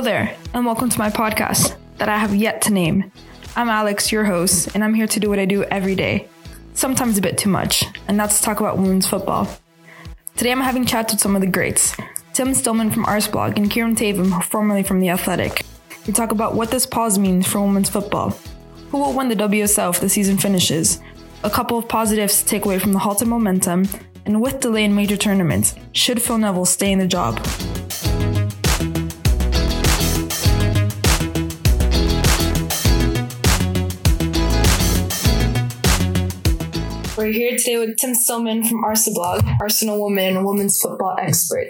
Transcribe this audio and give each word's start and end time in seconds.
Hello 0.00 0.12
there, 0.12 0.34
and 0.54 0.64
welcome 0.64 0.88
to 0.88 0.98
my 0.98 1.10
podcast 1.10 1.76
that 1.98 2.08
I 2.08 2.16
have 2.16 2.34
yet 2.34 2.62
to 2.62 2.72
name. 2.72 3.12
I'm 3.54 3.68
Alex, 3.68 4.10
your 4.10 4.24
host, 4.24 4.74
and 4.74 4.82
I'm 4.82 4.94
here 4.94 5.06
to 5.06 5.20
do 5.20 5.28
what 5.28 5.38
I 5.38 5.44
do 5.44 5.64
every 5.64 5.94
day, 5.94 6.26
sometimes 6.72 7.18
a 7.18 7.20
bit 7.20 7.36
too 7.36 7.50
much, 7.50 7.84
and 8.08 8.18
that's 8.18 8.40
talk 8.40 8.60
about 8.60 8.78
women's 8.78 9.06
football. 9.06 9.46
Today 10.38 10.52
I'm 10.52 10.62
having 10.62 10.86
chats 10.86 11.12
with 11.12 11.20
some 11.20 11.34
of 11.34 11.42
the 11.42 11.46
greats 11.46 11.94
Tim 12.32 12.54
Stillman 12.54 12.90
from 12.90 13.04
Arsblog 13.04 13.58
and 13.58 13.70
Kieran 13.70 13.94
Theivam, 13.94 14.42
formerly 14.42 14.82
from 14.82 15.00
The 15.00 15.10
Athletic. 15.10 15.66
We 16.06 16.14
talk 16.14 16.32
about 16.32 16.54
what 16.54 16.70
this 16.70 16.86
pause 16.86 17.18
means 17.18 17.46
for 17.46 17.60
women's 17.60 17.90
football, 17.90 18.30
who 18.90 19.00
will 19.00 19.12
win 19.12 19.28
the 19.28 19.36
WSL 19.36 19.90
if 19.90 20.00
the 20.00 20.08
season 20.08 20.38
finishes, 20.38 20.98
a 21.42 21.50
couple 21.50 21.76
of 21.76 21.90
positives 21.90 22.42
to 22.42 22.48
take 22.48 22.64
away 22.64 22.78
from 22.78 22.94
the 22.94 23.00
halted 23.00 23.28
momentum, 23.28 23.86
and 24.24 24.40
with 24.40 24.60
delay 24.60 24.84
in 24.84 24.94
major 24.94 25.18
tournaments, 25.18 25.74
should 25.92 26.22
Phil 26.22 26.38
Neville 26.38 26.64
stay 26.64 26.90
in 26.90 26.98
the 26.98 27.06
job? 27.06 27.38
We're 37.20 37.32
here 37.32 37.54
today 37.54 37.76
with 37.76 37.98
Tim 37.98 38.14
Stillman 38.14 38.64
from 38.64 38.82
Arsenal 38.82 39.42
Arsenal 39.60 40.00
woman, 40.00 40.42
women's 40.42 40.80
football 40.80 41.16
expert. 41.20 41.68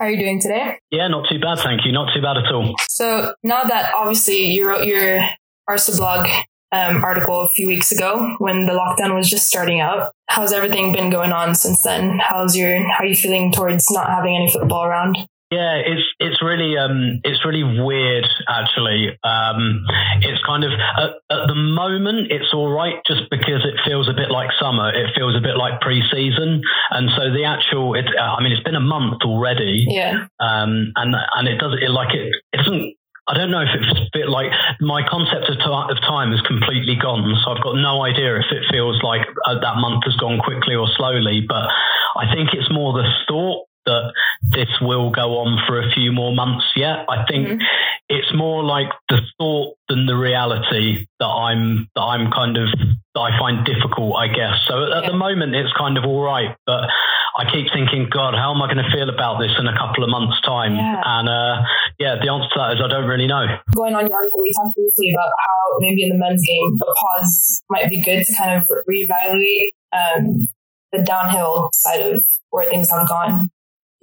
How 0.00 0.06
are 0.06 0.10
you 0.10 0.18
doing 0.18 0.40
today? 0.40 0.80
Yeah, 0.90 1.06
not 1.06 1.28
too 1.28 1.38
bad, 1.38 1.60
thank 1.60 1.86
you. 1.86 1.92
Not 1.92 2.12
too 2.12 2.20
bad 2.20 2.38
at 2.38 2.52
all. 2.52 2.74
So 2.88 3.36
now 3.44 3.62
that 3.62 3.94
obviously 3.94 4.46
you 4.46 4.66
wrote 4.66 4.84
your 4.84 5.20
Arsenal 5.68 6.26
um, 6.72 7.04
article 7.04 7.42
a 7.42 7.48
few 7.50 7.68
weeks 7.68 7.92
ago 7.92 8.34
when 8.38 8.66
the 8.66 8.72
lockdown 8.72 9.14
was 9.14 9.30
just 9.30 9.46
starting 9.46 9.78
out, 9.78 10.10
how's 10.26 10.52
everything 10.52 10.92
been 10.92 11.08
going 11.08 11.30
on 11.30 11.54
since 11.54 11.80
then? 11.84 12.18
How's 12.18 12.56
your 12.56 12.76
how 12.90 13.04
are 13.04 13.06
you 13.06 13.14
feeling 13.14 13.52
towards 13.52 13.88
not 13.92 14.08
having 14.08 14.34
any 14.34 14.50
football 14.50 14.82
around? 14.82 15.18
Yeah, 15.50 15.76
it's 15.76 16.02
it's 16.18 16.42
really 16.42 16.76
um, 16.76 17.20
it's 17.22 17.44
really 17.44 17.62
weird 17.62 18.26
actually. 18.48 19.10
Um, 19.22 19.84
it's 20.22 20.42
kind 20.42 20.64
of 20.64 20.72
at, 20.72 21.10
at, 21.30 21.46
the 21.46 21.54
moment 21.54 22.32
it's 22.32 22.52
all 22.52 22.72
right 22.72 22.96
just 23.06 23.30
because 23.30 23.62
it 23.62 23.78
feels 23.84 24.08
a 24.08 24.14
bit 24.14 24.30
like 24.30 24.50
summer. 24.58 24.90
It 24.90 25.14
feels 25.14 25.36
a 25.36 25.40
bit 25.40 25.56
like 25.56 25.80
pre-season, 25.80 26.62
and 26.90 27.10
so 27.14 27.30
the 27.30 27.44
actual 27.44 27.94
it. 27.94 28.06
I 28.18 28.42
mean, 28.42 28.52
it's 28.52 28.64
been 28.64 28.74
a 28.74 28.80
month 28.80 29.22
already. 29.22 29.84
Yeah. 29.86 30.26
Um, 30.40 30.92
and 30.96 31.14
and 31.14 31.46
it 31.46 31.58
does 31.58 31.76
it 31.80 31.90
like 31.90 32.14
it. 32.14 32.34
It 32.52 32.56
doesn't. 32.56 32.96
I 33.28 33.38
don't 33.38 33.50
know 33.50 33.62
if 33.62 33.72
it's 33.72 34.00
a 34.00 34.08
bit 34.12 34.28
like 34.28 34.52
my 34.80 35.00
concept 35.08 35.48
of, 35.48 35.56
time 35.56 36.32
is 36.32 36.40
completely 36.42 36.96
gone. 37.00 37.24
So 37.44 37.52
I've 37.52 37.62
got 37.62 37.76
no 37.76 38.04
idea 38.04 38.36
if 38.36 38.52
it 38.52 38.64
feels 38.70 39.00
like 39.02 39.24
uh, 39.46 39.60
that 39.60 39.76
month 39.76 40.04
has 40.04 40.16
gone 40.16 40.40
quickly 40.40 40.74
or 40.74 40.88
slowly. 40.96 41.40
But 41.46 41.70
I 42.16 42.28
think 42.34 42.52
it's 42.52 42.70
more 42.70 42.92
the 42.92 43.08
thought 43.26 43.64
that 43.86 44.12
this 44.42 44.68
will 44.80 45.10
go 45.10 45.38
on 45.38 45.58
for 45.66 45.80
a 45.80 45.90
few 45.92 46.12
more 46.12 46.34
months 46.34 46.66
yet. 46.76 47.06
I 47.08 47.24
think 47.26 47.48
mm-hmm. 47.48 47.62
it's 48.08 48.32
more 48.34 48.62
like 48.64 48.88
the 49.08 49.20
thought 49.38 49.76
than 49.88 50.06
the 50.06 50.16
reality 50.16 51.06
that 51.20 51.26
I'm 51.26 51.88
that 51.94 52.02
I'm 52.02 52.30
kind 52.30 52.56
of 52.56 52.68
that 53.14 53.20
I 53.20 53.38
find 53.38 53.64
difficult, 53.64 54.16
I 54.16 54.28
guess. 54.28 54.58
So 54.66 54.92
at, 54.92 55.04
yeah. 55.04 55.10
the 55.10 55.16
moment 55.16 55.54
it's 55.54 55.72
kind 55.78 55.98
of 55.98 56.04
all 56.04 56.22
right, 56.22 56.56
but 56.66 56.88
I 57.36 57.50
keep 57.50 57.66
thinking, 57.72 58.08
God, 58.10 58.34
how 58.34 58.54
am 58.54 58.62
I 58.62 58.66
going 58.72 58.84
to 58.84 58.90
feel 58.94 59.08
about 59.08 59.40
this 59.40 59.50
in 59.58 59.66
a 59.66 59.76
couple 59.76 60.04
of 60.04 60.10
months' 60.10 60.40
time? 60.42 60.76
Yeah. 60.76 61.02
And 61.04 61.28
uh, 61.28 61.62
yeah, 61.98 62.14
the 62.22 62.30
answer 62.30 62.48
to 62.54 62.58
that 62.58 62.74
is 62.74 62.80
I 62.84 62.88
don't 62.88 63.08
really 63.08 63.26
know. 63.26 63.46
Going 63.74 63.94
on 63.94 64.06
your 64.06 64.14
article, 64.14 64.40
we 64.40 64.52
talked 64.54 64.76
briefly 64.76 65.12
about 65.12 65.32
how 65.42 65.78
maybe 65.80 66.04
in 66.04 66.10
the 66.10 66.18
men's 66.18 66.44
game, 66.46 66.78
a 66.80 66.94
pause 66.94 67.62
might 67.70 67.90
be 67.90 68.02
good 68.02 68.24
to 68.24 68.34
kind 68.34 68.62
of 68.62 68.70
reevaluate 68.88 69.74
um, 69.92 70.48
the 70.92 71.02
downhill 71.02 71.70
side 71.72 72.00
of 72.00 72.22
where 72.50 72.70
things 72.70 72.90
have 72.90 73.08
gone 73.08 73.50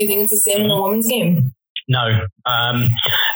you 0.02 0.08
think 0.08 0.24
it's 0.24 0.32
the 0.32 0.38
same 0.38 0.62
in 0.62 0.70
the 0.70 0.82
women's 0.82 1.08
game? 1.08 1.54
No, 1.88 2.08
um, 2.46 2.90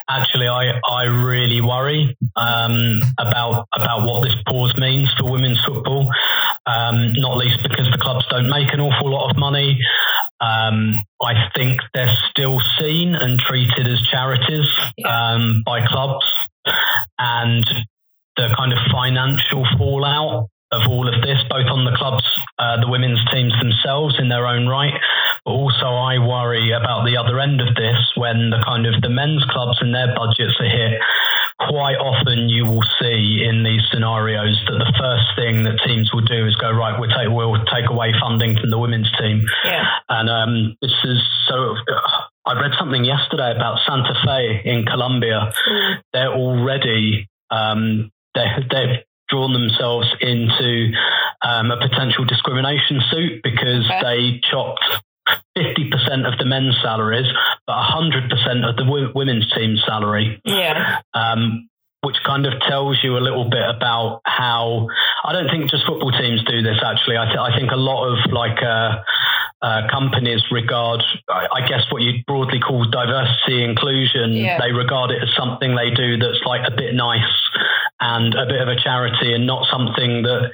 actually, 0.10 0.48
I 0.48 0.80
I 0.88 1.04
really 1.04 1.62
worry 1.62 2.16
um, 2.36 3.02
about 3.20 3.68
about 3.74 4.06
what 4.06 4.24
this 4.24 4.36
pause 4.48 4.74
means 4.78 5.10
for 5.18 5.30
women's 5.30 5.60
football. 5.66 6.10
Um, 6.66 7.14
not 7.14 7.38
least 7.38 7.60
because 7.64 7.92
the 7.92 7.98
clubs 7.98 8.26
don't 8.30 8.50
make 8.50 8.72
an 8.74 8.80
awful 8.80 9.12
lot 9.12 9.30
of 9.30 9.38
money. 9.38 9.78
Um, 10.40 11.02
I 11.22 11.50
think 11.56 11.82
they're 11.94 12.18
still 12.30 12.62
seen 12.80 13.16
and 13.16 13.40
treated 13.40 13.88
as 13.88 14.02
charities 14.10 14.68
um, 15.06 15.64
by 15.66 15.86
clubs, 15.86 16.26
and 17.20 17.66
the 18.38 18.54
kind 18.58 18.74
of 18.74 18.80
financial 18.92 19.66
fallout 19.78 20.48
of 20.76 20.92
all 20.92 21.08
of 21.08 21.22
this, 21.24 21.40
both 21.50 21.68
on 21.72 21.86
the 21.86 21.96
clubs, 21.96 22.24
uh, 22.60 22.80
the 22.80 22.92
women's 22.92 23.24
teams 23.32 23.54
themselves 23.60 24.16
in 24.20 24.30
their 24.30 24.46
own 24.46 24.68
right, 24.68 24.94
but 25.46 25.52
also 25.52 25.88
I 25.88 26.20
worry 26.20 26.72
about 26.72 27.06
the 27.06 27.18
other 27.18 27.40
end 27.40 27.62
of 27.62 27.74
this 27.76 27.98
when 28.16 28.52
the 28.52 28.62
kind 28.66 28.86
of 28.86 29.02
the 29.02 29.10
men's 29.10 29.44
clubs 29.50 29.78
and 29.80 29.94
their 29.96 30.14
budgets 30.16 30.60
are 30.60 30.70
hit. 30.70 31.00
Quite 31.72 31.96
often, 31.96 32.50
you 32.50 32.66
will 32.66 32.84
see 33.00 33.48
in 33.48 33.64
these 33.64 33.82
scenarios 33.90 34.60
that 34.68 34.76
the 34.76 34.94
first 35.00 35.28
thing 35.40 35.64
that 35.64 35.80
teams 35.88 36.12
will 36.14 36.28
do 36.28 36.46
is 36.46 36.56
go 36.58 36.70
right. 36.70 37.00
We'll 37.00 37.10
take 37.16 37.32
we'll 37.32 37.56
take 37.72 37.90
away 37.90 38.12
funding 38.20 38.60
from 38.60 38.72
the 38.72 38.78
women's 38.78 39.10
team, 39.18 39.48
yeah. 39.64 39.88
and 40.10 40.30
um, 40.30 40.76
this 40.82 40.92
is 41.06 41.24
so. 41.48 41.76
I 42.46 42.60
read 42.60 42.76
something 42.78 43.06
yesterday 43.06 43.56
about 43.56 43.80
Santa 43.88 44.14
Fe 44.26 44.62
in 44.66 44.86
Colombia. 44.86 45.50
Mm. 45.68 45.96
They're 46.12 46.36
already 46.36 47.30
um, 47.50 48.12
they 48.36 48.46
they've 48.70 49.00
drawn 49.30 49.54
themselves 49.54 50.08
into 50.22 50.92
um, 51.42 51.72
a 51.72 51.78
potential 51.78 52.26
discrimination 52.26 53.02
suit 53.10 53.42
because 53.44 53.86
okay. 53.86 54.02
they 54.02 54.42
chopped 54.50 54.84
50% 55.58 56.32
of 56.32 56.38
the 56.38 56.46
men's 56.46 56.76
salaries, 56.82 57.28
but 57.66 57.76
100% 57.76 58.70
of 58.70 58.76
the 58.76 58.84
w- 58.84 59.12
women's 59.16 59.52
team 59.54 59.78
salary. 59.86 60.40
Yeah. 60.46 61.00
Um, 61.14 61.70
which 62.06 62.18
kind 62.24 62.46
of 62.46 62.54
tells 62.62 63.04
you 63.04 63.18
a 63.18 63.24
little 63.24 63.50
bit 63.50 63.68
about 63.68 64.22
how 64.26 64.88
I 65.24 65.34
don't 65.34 65.50
think 65.50 65.72
just 65.72 65.86
football 65.88 66.12
teams 66.12 66.44
do 66.46 66.62
this. 66.62 66.78
Actually, 66.86 67.18
I, 67.18 67.26
th- 67.26 67.40
I 67.40 67.58
think 67.58 67.72
a 67.72 67.76
lot 67.76 68.06
of 68.06 68.32
like 68.32 68.62
uh, 68.62 69.02
uh, 69.64 69.90
companies 69.90 70.44
regard, 70.52 71.02
I 71.28 71.68
guess, 71.68 71.82
what 71.90 72.04
you 72.04 72.22
broadly 72.28 72.60
call 72.60 72.86
diversity 72.86 73.64
inclusion. 73.64 74.34
Yeah. 74.34 74.62
They 74.62 74.72
regard 74.72 75.10
it 75.10 75.24
as 75.24 75.30
something 75.36 75.76
they 75.76 75.90
do 75.90 76.18
that's 76.18 76.46
like 76.46 76.62
a 76.68 76.76
bit 76.76 76.94
nice 76.94 77.34
and 78.00 78.36
a 78.36 78.46
bit 78.46 78.62
of 78.62 78.68
a 78.68 78.76
charity, 78.76 79.34
and 79.34 79.48
not 79.48 79.66
something 79.72 80.22
that 80.22 80.52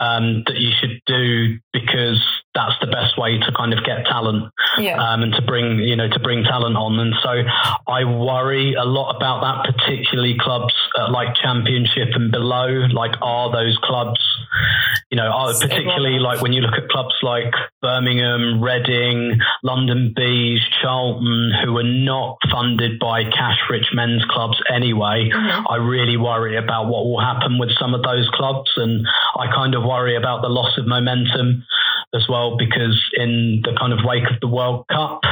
um, 0.00 0.42
that 0.46 0.56
you 0.56 0.70
should 0.80 1.00
do 1.06 1.58
because 1.72 2.22
that's 2.54 2.74
the 2.80 2.86
best 2.86 3.18
way 3.18 3.38
to 3.38 3.52
kind 3.56 3.72
of 3.72 3.84
get 3.84 4.06
talent 4.06 4.52
yeah. 4.78 5.02
um, 5.02 5.22
and 5.22 5.32
to 5.34 5.42
bring 5.42 5.78
you 5.80 5.96
know 5.96 6.08
to 6.08 6.20
bring 6.20 6.44
talent 6.44 6.76
on. 6.76 6.98
And 6.98 7.14
so 7.22 7.42
I 7.88 8.04
worry 8.04 8.74
a 8.74 8.84
lot 8.84 9.14
about 9.14 9.40
that, 9.42 9.74
particularly 9.74 10.36
clubs 10.38 10.74
uh, 10.98 11.10
like 11.10 11.34
Championship 11.36 12.08
and 12.14 12.30
below. 12.30 12.86
Like, 12.92 13.14
are 13.22 13.50
those 13.52 13.78
clubs? 13.82 14.20
You 15.10 15.16
know, 15.16 15.30
particularly 15.60 16.18
like 16.18 16.40
when 16.40 16.52
you 16.52 16.60
look 16.60 16.74
at 16.74 16.88
clubs 16.88 17.14
like 17.22 17.52
Birmingham, 17.82 18.62
Reading, 18.62 19.38
London 19.62 20.12
Bees, 20.14 20.60
Charlton, 20.82 21.52
who 21.64 21.76
are 21.78 21.82
not 21.82 22.38
funded 22.50 22.98
by 22.98 23.24
cash-rich 23.24 23.86
men's 23.92 24.24
clubs 24.30 24.60
anyway. 24.72 25.30
Mm-hmm. 25.32 25.66
I 25.68 25.76
really 25.76 26.16
worry 26.16 26.56
about 26.56 26.86
what 26.86 27.04
will 27.04 27.20
happen 27.20 27.58
with 27.58 27.70
some 27.78 27.94
of 27.94 28.02
those 28.02 28.28
clubs, 28.34 28.70
and 28.76 29.06
I 29.38 29.46
kind 29.54 29.74
of 29.74 29.84
worry 29.84 30.16
about 30.16 30.42
the 30.42 30.48
loss 30.48 30.76
of 30.78 30.86
momentum 30.86 31.64
as 32.14 32.26
well, 32.28 32.56
because 32.56 33.02
in 33.14 33.62
the 33.64 33.74
kind 33.78 33.92
of 33.92 34.00
wake 34.04 34.30
of 34.30 34.40
the 34.40 34.48
World 34.48 34.86
Cup, 34.88 35.22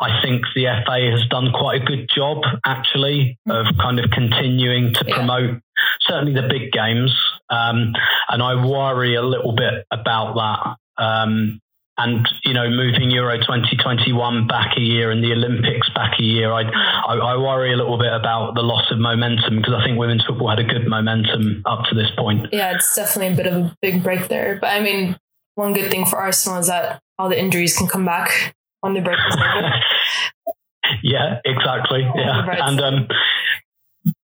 I 0.00 0.20
think 0.22 0.42
the 0.54 0.66
FA 0.84 1.10
has 1.10 1.26
done 1.28 1.52
quite 1.52 1.82
a 1.82 1.84
good 1.84 2.08
job 2.14 2.42
actually 2.64 3.38
of 3.48 3.66
kind 3.80 4.00
of 4.00 4.10
continuing 4.10 4.94
to 4.94 5.04
promote 5.04 5.60
certainly 6.00 6.32
the 6.34 6.48
big 6.48 6.72
games. 6.72 7.12
Um, 7.52 7.92
and 8.28 8.42
I 8.42 8.64
worry 8.64 9.14
a 9.14 9.22
little 9.22 9.54
bit 9.54 9.84
about 9.90 10.34
that. 10.34 11.02
Um, 11.02 11.60
and 11.98 12.26
you 12.44 12.54
know, 12.54 12.70
moving 12.70 13.10
Euro 13.10 13.36
2021 13.36 14.46
back 14.46 14.76
a 14.78 14.80
year 14.80 15.10
and 15.10 15.22
the 15.22 15.32
Olympics 15.32 15.90
back 15.94 16.18
a 16.18 16.22
year, 16.22 16.50
I, 16.50 16.62
I, 16.62 17.14
I 17.16 17.36
worry 17.36 17.72
a 17.72 17.76
little 17.76 17.98
bit 17.98 18.12
about 18.12 18.54
the 18.54 18.62
loss 18.62 18.90
of 18.90 18.98
momentum 18.98 19.56
because 19.58 19.74
I 19.74 19.84
think 19.84 19.98
women's 19.98 20.24
football 20.24 20.48
had 20.48 20.58
a 20.58 20.64
good 20.64 20.88
momentum 20.88 21.62
up 21.66 21.84
to 21.90 21.94
this 21.94 22.10
point. 22.16 22.48
Yeah, 22.50 22.74
it's 22.74 22.96
definitely 22.96 23.34
a 23.34 23.36
bit 23.36 23.46
of 23.46 23.54
a 23.54 23.76
big 23.82 24.02
break 24.02 24.28
there. 24.28 24.58
But 24.58 24.68
I 24.68 24.80
mean, 24.80 25.18
one 25.54 25.74
good 25.74 25.90
thing 25.90 26.06
for 26.06 26.16
Arsenal 26.16 26.58
is 26.58 26.68
that 26.68 27.00
all 27.18 27.28
the 27.28 27.38
injuries 27.38 27.76
can 27.76 27.88
come 27.88 28.06
back 28.06 28.54
on 28.82 28.94
the 28.94 29.00
break 29.00 29.18
yeah, 31.02 31.38
exactly. 31.44 32.00
Yeah, 32.16 32.66
and 32.66 32.80
um, 32.80 33.08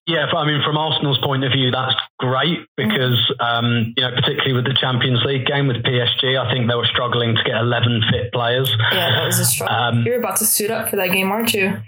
yeah, 0.06 0.26
I 0.26 0.46
mean, 0.46 0.60
from 0.62 0.76
Arsenal's 0.76 1.18
point 1.18 1.44
of 1.44 1.52
view, 1.52 1.70
that's 1.70 1.94
great 2.18 2.58
because, 2.76 3.32
um, 3.40 3.94
you 3.96 4.02
know, 4.02 4.10
particularly 4.10 4.52
with 4.52 4.64
the 4.64 4.74
Champions 4.74 5.22
League 5.24 5.46
game 5.46 5.66
with 5.66 5.78
PSG, 5.82 6.38
I 6.38 6.52
think 6.52 6.68
they 6.68 6.74
were 6.74 6.86
struggling 6.86 7.34
to 7.34 7.42
get 7.42 7.56
11 7.56 8.02
fit 8.10 8.32
players. 8.32 8.70
Yeah, 8.92 9.10
that 9.10 9.24
was 9.24 9.38
a 9.38 9.44
struggle. 9.46 9.74
Um, 9.74 10.02
You're 10.04 10.18
about 10.18 10.36
to 10.38 10.44
suit 10.44 10.70
up 10.70 10.90
for 10.90 10.96
that 10.96 11.10
game, 11.10 11.32
aren't 11.32 11.54
you? 11.54 11.78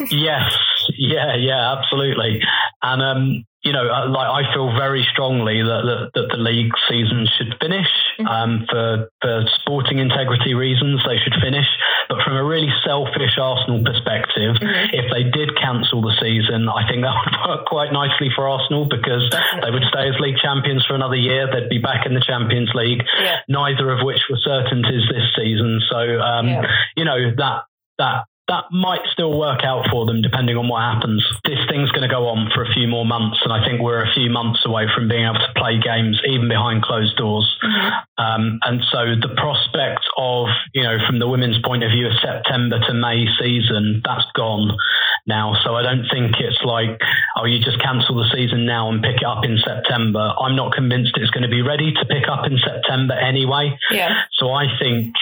yes, 0.10 0.54
yeah, 0.96 1.34
yeah, 1.34 1.76
absolutely. 1.76 2.40
And 2.80 3.02
um, 3.02 3.44
you 3.62 3.72
know, 3.72 3.86
uh, 3.86 4.10
like 4.10 4.26
I 4.26 4.52
feel 4.52 4.74
very 4.74 5.06
strongly 5.12 5.62
that, 5.62 5.82
that, 5.86 6.00
that 6.14 6.26
the 6.34 6.42
league 6.42 6.74
season 6.90 7.28
should 7.38 7.54
finish 7.62 7.86
mm-hmm. 8.18 8.26
um, 8.26 8.66
for 8.68 9.08
for 9.22 9.46
sporting 9.62 9.98
integrity 9.98 10.54
reasons. 10.54 11.00
They 11.06 11.18
should 11.22 11.38
finish, 11.38 11.66
but 12.08 12.18
from 12.26 12.36
a 12.36 12.42
really 12.42 12.70
selfish 12.84 13.38
Arsenal 13.38 13.86
perspective, 13.86 14.58
mm-hmm. 14.58 14.90
if 14.90 15.06
they 15.14 15.30
did 15.30 15.54
cancel 15.54 16.02
the 16.02 16.10
season, 16.18 16.66
I 16.66 16.82
think 16.90 17.06
that 17.06 17.14
would 17.22 17.38
work 17.46 17.66
quite 17.70 17.92
nicely 17.92 18.34
for 18.34 18.50
Arsenal 18.50 18.90
because 18.90 19.30
they 19.30 19.70
would 19.70 19.86
stay 19.94 20.10
as 20.10 20.18
league 20.18 20.42
champions 20.42 20.82
for 20.84 20.98
another 20.98 21.18
year. 21.18 21.46
They'd 21.46 21.70
be 21.70 21.78
back 21.78 22.04
in 22.04 22.14
the 22.14 22.24
Champions 22.24 22.70
League, 22.74 23.06
yeah. 23.20 23.46
neither 23.46 23.94
of 23.94 24.02
which 24.02 24.26
were 24.28 24.42
certainties 24.42 25.06
this 25.06 25.30
season. 25.38 25.78
So, 25.86 26.18
um, 26.18 26.48
yeah. 26.48 26.66
you 26.96 27.04
know 27.04 27.30
that 27.38 27.70
that 27.98 28.26
that 28.48 28.64
might 28.72 29.02
still 29.12 29.38
work 29.38 29.62
out 29.64 29.86
for 29.90 30.04
them 30.04 30.20
depending 30.20 30.56
on 30.56 30.68
what 30.68 30.82
happens. 30.82 31.24
This 31.44 31.58
thing's 31.70 31.90
going 31.90 32.08
to 32.08 32.12
go 32.12 32.26
on 32.26 32.50
for 32.54 32.64
a 32.64 32.72
few 32.72 32.88
more 32.88 33.06
months, 33.06 33.38
and 33.44 33.52
I 33.52 33.64
think 33.64 33.80
we're 33.80 34.02
a 34.02 34.12
few 34.12 34.30
months 34.30 34.60
away 34.66 34.86
from 34.94 35.08
being 35.08 35.24
able 35.24 35.38
to 35.38 35.52
play 35.56 35.78
games 35.78 36.20
even 36.26 36.48
behind 36.48 36.82
closed 36.82 37.16
doors. 37.16 37.46
Mm-hmm. 37.62 38.22
Um, 38.22 38.58
and 38.64 38.82
so 38.90 39.14
the 39.20 39.34
prospect 39.36 40.04
of, 40.16 40.48
you 40.74 40.82
know, 40.82 40.98
from 41.06 41.18
the 41.18 41.28
women's 41.28 41.58
point 41.64 41.84
of 41.84 41.90
view, 41.90 42.08
a 42.08 42.14
September 42.20 42.78
to 42.86 42.94
May 42.94 43.26
season, 43.38 44.02
that's 44.04 44.26
gone 44.34 44.76
now. 45.26 45.54
So 45.64 45.74
I 45.74 45.82
don't 45.82 46.06
think 46.10 46.34
it's 46.38 46.60
like, 46.64 46.98
oh, 47.36 47.44
you 47.44 47.58
just 47.62 47.80
cancel 47.80 48.16
the 48.16 48.28
season 48.34 48.66
now 48.66 48.90
and 48.90 49.02
pick 49.02 49.16
it 49.16 49.26
up 49.26 49.44
in 49.44 49.58
September. 49.64 50.34
I'm 50.38 50.56
not 50.56 50.72
convinced 50.72 51.12
it's 51.16 51.30
going 51.30 51.44
to 51.44 51.48
be 51.48 51.62
ready 51.62 51.92
to 51.92 52.04
pick 52.06 52.28
up 52.28 52.46
in 52.46 52.58
September 52.58 53.14
anyway. 53.14 53.78
Yeah. 53.90 54.22
So 54.32 54.50
I 54.50 54.66
think 54.78 55.14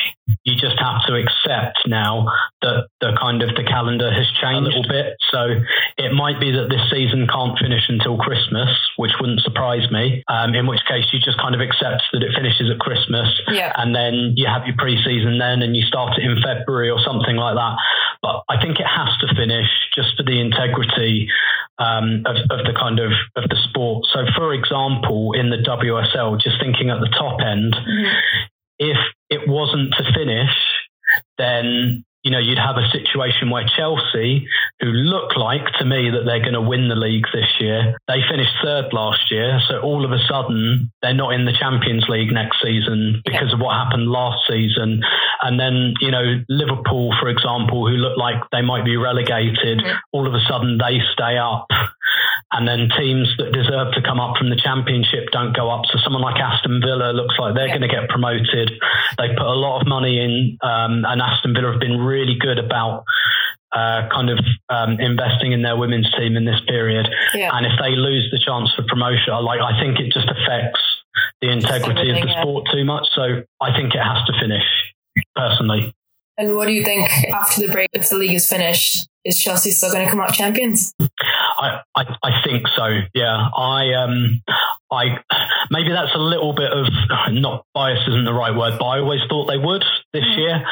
you 0.44 0.55
just 0.55 0.78
have 0.78 1.05
to 1.06 1.14
accept 1.16 1.78
now 1.87 2.26
that 2.62 2.88
the 3.00 3.10
kind 3.17 3.43
of 3.43 3.55
the 3.57 3.65
calendar 3.65 4.11
has 4.12 4.27
changed 4.41 4.67
a 4.67 4.69
little 4.69 4.89
bit. 4.89 5.17
So 5.31 5.62
it 5.97 6.12
might 6.12 6.41
be 6.41 6.51
that 6.53 6.69
this 6.69 6.83
season 6.91 7.27
can't 7.27 7.59
finish 7.59 7.89
until 7.89 8.19
Christmas, 8.19 8.69
which 8.97 9.12
wouldn't 9.21 9.41
surprise 9.41 9.91
me. 9.91 10.23
Um, 10.29 10.55
in 10.55 10.67
which 10.67 10.81
case, 10.87 11.05
you 11.12 11.21
just 11.21 11.39
kind 11.39 11.55
of 11.55 11.61
accept 11.61 12.03
that 12.12 12.23
it 12.23 12.35
finishes 12.35 12.71
at 12.71 12.79
Christmas, 12.79 13.29
yeah. 13.49 13.73
and 13.77 13.95
then 13.95 14.35
you 14.37 14.47
have 14.47 14.67
your 14.67 14.77
pre-season 14.77 15.39
then, 15.39 15.62
and 15.62 15.77
you 15.77 15.83
start 15.83 16.19
it 16.19 16.25
in 16.25 16.41
February 16.43 16.91
or 16.91 17.01
something 17.05 17.37
like 17.37 17.55
that. 17.55 17.77
But 18.23 18.43
I 18.49 18.61
think 18.61 18.79
it 18.79 18.87
has 18.87 19.11
to 19.21 19.35
finish 19.35 19.69
just 19.95 20.17
for 20.17 20.23
the 20.23 20.41
integrity 20.41 21.29
um, 21.79 22.23
of, 22.27 22.37
of, 22.51 22.67
the 22.67 22.77
kind 22.79 23.01
of 23.01 23.12
of 23.37 23.49
the 23.49 23.57
sport. 23.69 24.07
So, 24.12 24.27
for 24.37 24.53
example, 24.53 25.33
in 25.33 25.51
the 25.51 25.57
WSL, 25.57 26.41
just 26.41 26.61
thinking 26.61 26.91
at 26.91 27.01
the 27.01 27.09
top 27.09 27.41
end, 27.41 27.73
mm-hmm. 27.73 28.17
if 28.79 28.99
it 29.31 29.49
wasn't 29.49 29.95
to 29.97 30.05
finish, 30.12 30.53
then 31.39 32.05
you 32.22 32.31
know, 32.31 32.38
you'd 32.38 32.58
have 32.58 32.76
a 32.76 32.88
situation 32.93 33.49
where 33.50 33.64
Chelsea, 33.76 34.46
who 34.81 34.87
look 34.88 35.37
like 35.37 35.64
to 35.78 35.84
me 35.84 36.11
that 36.11 36.25
they're 36.26 36.40
going 36.40 36.55
to 36.55 36.61
win 36.61 36.88
the 36.88 36.94
league 36.94 37.25
this 37.32 37.49
year, 37.58 37.96
they 38.08 38.20
finished 38.28 38.52
third 38.62 38.93
last 38.93 39.31
year. 39.31 39.61
So 39.69 39.81
all 39.81 40.05
of 40.05 40.12
a 40.12 40.19
sudden, 40.28 40.93
they're 41.00 41.14
not 41.14 41.32
in 41.32 41.46
the 41.46 41.52
Champions 41.52 42.05
League 42.08 42.32
next 42.32 42.61
season 42.62 43.22
because 43.25 43.49
yeah. 43.49 43.55
of 43.55 43.61
what 43.61 43.75
happened 43.75 44.08
last 44.08 44.46
season. 44.46 45.02
And 45.43 45.58
then, 45.58 45.94
you 46.00 46.11
know, 46.11 46.44
Liverpool, 46.49 47.14
for 47.20 47.28
example, 47.28 47.88
who 47.88 47.96
look 47.96 48.19
like 48.19 48.37
they 48.52 48.62
might 48.62 48.84
be 48.84 48.96
relegated, 48.96 49.78
mm-hmm. 49.78 49.96
all 50.12 50.26
of 50.26 50.34
a 50.34 50.40
sudden 50.46 50.78
they 50.78 51.00
stay 51.14 51.38
up 51.38 51.69
and 52.52 52.66
then 52.66 52.90
teams 52.99 53.31
that 53.38 53.52
deserve 53.52 53.94
to 53.94 54.02
come 54.02 54.19
up 54.19 54.37
from 54.37 54.50
the 54.50 54.56
championship 54.56 55.31
don't 55.31 55.55
go 55.55 55.70
up. 55.70 55.87
So 55.87 55.99
someone 56.02 56.23
like 56.23 56.40
Aston 56.40 56.81
Villa 56.84 57.12
looks 57.12 57.34
like 57.38 57.55
they're 57.55 57.69
yeah. 57.69 57.78
going 57.78 57.88
to 57.88 57.94
get 57.94 58.08
promoted. 58.08 58.73
They 59.19 59.28
put 59.38 59.46
a 59.46 59.55
lot 59.55 59.81
of 59.81 59.87
money 59.87 60.19
in, 60.19 60.58
um, 60.62 61.05
and 61.06 61.23
Aston 61.23 61.55
Villa 61.55 61.70
have 61.70 61.81
been 61.81 61.99
really 62.11 62.35
good 62.35 62.59
about 62.59 63.05
uh, 63.73 64.09
kind 64.11 64.31
of 64.31 64.39
um, 64.69 64.99
investing 64.99 65.53
in 65.53 65.62
their 65.62 65.77
women's 65.77 66.11
team 66.19 66.37
in 66.37 66.45
this 66.45 66.61
period. 66.67 67.07
Yeah. 67.35 67.51
And 67.55 67.65
if 67.67 67.73
they 67.81 67.95
lose 67.95 68.29
the 68.33 68.39
chance 68.45 68.71
for 68.75 68.83
promotion, 68.83 69.33
like 69.45 69.61
I 69.61 69.79
think 69.81 70.01
it 70.01 70.12
just 70.12 70.29
affects 70.29 70.81
the 71.41 71.51
integrity 71.51 72.11
of 72.11 72.17
the 72.17 72.35
sport 72.41 72.67
too 72.73 72.85
much. 72.85 73.07
So 73.15 73.43
I 73.61 73.73
think 73.77 73.95
it 73.95 74.03
has 74.03 74.27
to 74.27 74.33
finish 74.41 74.67
personally. 75.37 75.95
And 76.37 76.57
what 76.57 76.67
do 76.67 76.73
you 76.73 76.85
think 76.85 77.09
after 77.33 77.61
the 77.61 77.73
break, 77.73 77.89
if 77.93 78.09
the 78.09 78.17
league 78.17 78.35
is 78.35 78.49
finished, 78.49 79.09
is 79.25 79.39
Chelsea 79.39 79.71
still 79.71 79.93
going 79.93 80.07
to 80.07 80.11
come 80.11 80.21
out 80.21 80.33
champions? 80.33 80.95
I, 80.99 81.81
I, 81.95 82.17
I 82.23 82.43
think 82.43 82.67
so. 82.75 83.01
Yeah, 83.15 83.49
I 83.55 83.93
um 83.93 84.41
I 84.91 85.19
maybe 85.71 85.91
that's 85.91 86.15
a 86.15 86.19
little 86.19 86.55
bit 86.55 86.73
of 86.73 86.87
not 87.33 87.67
bias 87.75 88.01
isn't 88.09 88.25
the 88.25 88.33
right 88.33 88.57
word, 88.57 88.79
but 88.79 88.87
I 88.87 89.01
always 89.01 89.21
thought 89.29 89.47
they 89.47 89.59
would 89.59 89.85
this 90.15 90.25
mm. 90.25 90.39
year. 90.39 90.65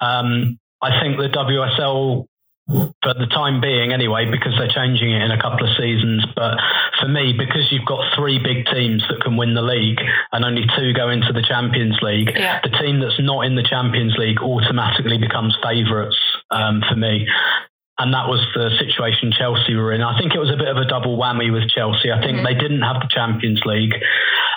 Um, 0.00 0.58
I 0.82 1.00
think 1.00 1.18
the 1.18 1.28
WSL 1.28 2.26
for 3.02 3.14
the 3.14 3.26
time 3.26 3.60
being 3.60 3.92
anyway, 3.92 4.30
because 4.30 4.54
they're 4.56 4.70
changing 4.70 5.10
it 5.10 5.22
in 5.22 5.30
a 5.30 5.40
couple 5.40 5.66
of 5.66 5.74
seasons. 5.76 6.24
But 6.36 6.54
for 7.00 7.08
me, 7.08 7.34
because 7.36 7.66
you've 7.70 7.86
got 7.86 8.14
three 8.14 8.38
big 8.38 8.66
teams 8.66 9.02
that 9.10 9.20
can 9.22 9.36
win 9.36 9.54
the 9.54 9.62
league 9.62 9.98
and 10.32 10.44
only 10.44 10.66
two 10.78 10.92
go 10.92 11.10
into 11.10 11.32
the 11.32 11.42
Champions 11.42 11.98
League, 12.02 12.30
yeah. 12.34 12.60
the 12.62 12.70
team 12.78 13.00
that's 13.00 13.18
not 13.18 13.46
in 13.46 13.56
the 13.56 13.66
Champions 13.66 14.14
League 14.18 14.40
automatically 14.40 15.18
becomes 15.18 15.56
favourites 15.62 16.18
um, 16.50 16.82
for 16.88 16.94
me. 16.94 17.26
And 17.98 18.14
that 18.14 18.28
was 18.28 18.40
the 18.54 18.70
situation 18.78 19.30
Chelsea 19.36 19.74
were 19.74 19.92
in. 19.92 20.00
I 20.00 20.16
think 20.16 20.32
it 20.32 20.38
was 20.38 20.48
a 20.48 20.56
bit 20.56 20.68
of 20.68 20.78
a 20.78 20.86
double 20.86 21.18
whammy 21.18 21.52
with 21.52 21.68
Chelsea. 21.68 22.10
I 22.10 22.22
think 22.22 22.40
mm-hmm. 22.40 22.46
they 22.46 22.54
didn't 22.54 22.80
have 22.80 23.02
the 23.02 23.10
Champions 23.10 23.60
League. 23.66 23.92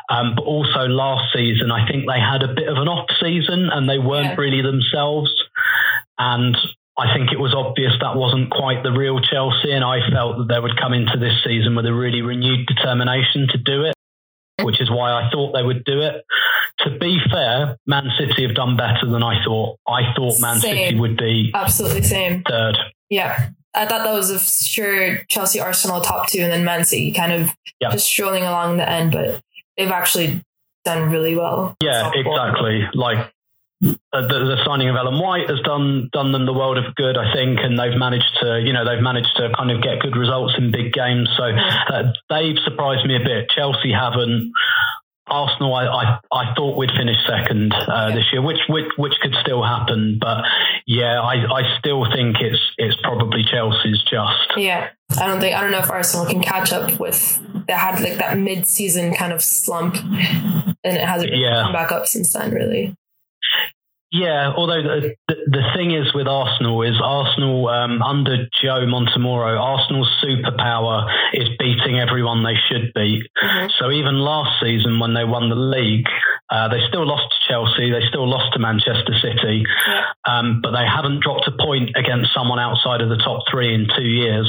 Um, 0.10 0.36
but 0.36 0.44
also 0.44 0.88
last 0.88 1.34
season, 1.34 1.72
I 1.72 1.88
think 1.88 2.06
they 2.08 2.20
had 2.20 2.44
a 2.44 2.54
bit 2.54 2.68
of 2.68 2.78
an 2.78 2.88
off 2.88 3.10
season 3.20 3.70
and 3.72 3.90
they 3.90 4.00
weren't 4.00 4.36
yeah. 4.36 4.40
really 4.40 4.62
themselves. 4.62 5.34
And 6.18 6.56
I 6.98 7.13
think 7.13 7.31
it 7.31 7.39
was 7.39 7.54
obvious 7.54 7.94
that 8.01 8.15
wasn't 8.15 8.51
quite 8.51 8.83
the 8.83 8.92
real 8.92 9.19
Chelsea. 9.19 9.71
And 9.71 9.83
I 9.83 10.00
felt 10.12 10.38
that 10.38 10.48
they 10.48 10.60
would 10.60 10.80
come 10.80 10.94
into 10.94 11.18
this 11.18 11.33
season 11.44 11.75
with 11.75 11.86
a 11.86 11.94
really 11.94 12.21
renewed 12.21 12.68
determination 12.68 13.48
to 13.50 13.57
do 13.57 13.83
it, 13.83 13.95
which 14.62 14.80
is 14.80 14.92
why 14.92 15.12
I 15.12 15.30
thought 15.31 15.54
they 15.54 15.63
would 15.63 15.83
do 15.86 16.01
it. 16.01 16.24
To 16.80 16.98
be 16.98 17.19
fair, 17.31 17.77
Man 17.88 18.10
City 18.18 18.45
have 18.45 18.56
done 18.56 18.77
better 18.77 19.10
than 19.10 19.24
I 19.24 19.44
thought. 19.44 19.80
I 19.88 20.13
thought 20.15 20.39
Man 20.39 20.60
same. 20.60 20.88
City 20.88 21.00
would 21.00 21.18
be 21.18 21.51
absolutely 21.54 22.04
same 22.04 22.44
third. 22.48 22.77
Yeah. 23.10 23.50
I 23.75 23.88
thought 23.88 24.04
that 24.04 24.13
was 24.13 24.30
a 24.30 24.39
sure 24.39 25.24
Chelsea 25.30 25.60
Arsenal 25.60 26.01
top 26.01 26.27
two 26.27 26.42
and 26.42 26.51
then 26.51 26.63
Man 26.63 26.86
City 26.86 27.12
kind 27.12 27.31
of 27.31 27.50
yeah. 27.80 27.89
just 27.92 28.06
strolling 28.06 28.44
along 28.44 28.77
the 28.77 28.88
end, 28.88 29.13
but 29.13 29.42
they've 29.77 29.89
actually 29.89 30.44
done 30.86 31.10
really 31.10 31.36
well. 31.36 31.75
Yeah, 31.81 32.12
exactly. 32.13 32.88
Like 32.94 33.33
uh, 34.14 34.22
the, 34.28 34.56
the, 34.56 34.58
signing 34.66 34.90
of 34.90 34.96
Ellen 34.96 35.20
White 35.20 35.50
has 35.50 35.60
done 35.62 36.10
done 36.12 36.32
them 36.32 36.46
the 36.46 36.54
world 36.54 36.78
of 36.78 36.96
good, 36.96 37.18
I 37.18 37.34
think, 37.34 37.60
and 37.62 37.78
they've 37.78 37.98
managed 37.98 38.32
to, 38.42 38.62
you 38.64 38.74
know, 38.74 38.86
they've 38.86 39.02
managed 39.02 39.36
to 39.38 39.52
kind 39.58 39.72
of 39.72 39.82
get 39.82 40.00
good 40.00 40.16
results 40.16 40.54
in 40.58 40.72
big 40.72 40.94
games. 40.94 41.30
So 41.36 41.44
uh, 41.44 42.13
they've 42.30 42.58
surprised 42.63 43.06
me 43.06 43.16
a 43.16 43.24
bit. 43.24 43.50
Chelsea 43.50 43.92
haven't. 43.92 44.52
Arsenal, 45.25 45.74
I, 45.74 45.86
I, 45.86 46.20
I, 46.34 46.54
thought 46.54 46.78
we'd 46.78 46.92
finish 46.92 47.16
second 47.25 47.74
uh, 47.74 48.13
this 48.13 48.25
year, 48.34 48.42
which, 48.42 48.60
which 48.68 48.92
which 48.98 49.13
could 49.22 49.34
still 49.42 49.63
happen, 49.63 50.18
but 50.20 50.44
yeah, 50.86 51.22
I, 51.22 51.36
I 51.36 51.80
still 51.80 52.06
think 52.12 52.42
it's 52.42 52.60
it's 52.78 52.98
probably 53.02 53.46
Chelsea's 53.50 54.04
just. 54.04 54.58
Yeah, 54.58 54.90
I 55.18 55.28
don't 55.28 55.40
think 55.40 55.56
I 55.56 55.62
don't 55.62 55.72
know 55.72 55.80
if 55.80 55.90
Arsenal 55.90 56.25
can 56.25 56.42
catch 56.42 56.74
up 56.74 57.00
with 57.00 57.40
they 57.68 57.74
had 57.74 58.02
like 58.02 58.18
that 58.18 58.38
mid 58.38 58.68
season 58.68 59.13
kind 59.13 59.34
of 59.34 59.42
slump, 59.42 59.96
and 59.96 60.75
it 60.84 61.02
hasn't 61.02 61.32
really 61.32 61.44
yeah. 61.44 61.63
come 61.63 61.74
back 61.74 61.92
up 61.92 62.06
since 62.06 62.34
then, 62.34 62.52
really. 62.52 62.96
Yeah, 64.13 64.53
although 64.55 64.84
the, 64.84 65.15
the, 65.27 65.36
the 65.48 65.63
thing 65.75 65.89
is 65.89 66.13
with 66.13 66.27
Arsenal 66.27 66.84
is 66.84 67.01
Arsenal 67.03 67.67
um, 67.67 68.00
under 68.03 68.46
Joe 68.62 68.86
Montemurro, 68.86 69.60
Arsenal's 69.60 70.13
superpower 70.24 71.10
is 71.34 71.50
beating 71.58 71.98
everyone 71.98 72.43
they 72.43 72.53
should 72.70 72.93
beat. 72.93 73.25
Mm-hmm. 73.41 73.74
So 73.79 73.89
even 73.89 74.20
last 74.20 74.62
season 74.62 75.00
when 75.00 75.15
they 75.15 75.25
won 75.25 75.50
the 75.50 75.55
league, 75.55 76.05
uh, 76.51 76.67
they 76.67 76.86
still 76.88 77.08
lost 77.08 77.25
to 77.34 77.51
Chelsea, 77.51 77.89
they 77.89 78.05
still 78.08 78.29
lost 78.29 78.53
to 78.53 78.60
Manchester 78.60 79.17
City, 79.20 79.65
yeah. 79.65 80.05
um, 80.29 80.62
but 80.62 80.77
they 80.77 80.86
haven't 80.86 81.24
dropped 81.24 81.48
a 81.48 81.58
point 81.58 81.98
against 81.98 82.36
someone 82.36 82.60
outside 82.60 83.01
of 83.01 83.10
the 83.10 83.17
top 83.17 83.41
three 83.50 83.74
in 83.74 83.88
two 83.98 84.05
years. 84.05 84.46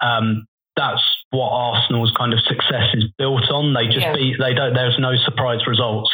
Um, 0.00 0.46
that's 0.76 1.02
what 1.30 1.50
Arsenal's 1.50 2.14
kind 2.16 2.32
of 2.32 2.38
success 2.46 2.94
is 2.94 3.10
built 3.18 3.50
on. 3.50 3.74
They 3.74 3.86
just 3.86 4.06
yeah. 4.06 4.14
beat. 4.14 4.36
They 4.38 4.54
don't. 4.54 4.72
There's 4.72 4.98
no 5.00 5.16
surprise 5.24 5.66
results, 5.66 6.10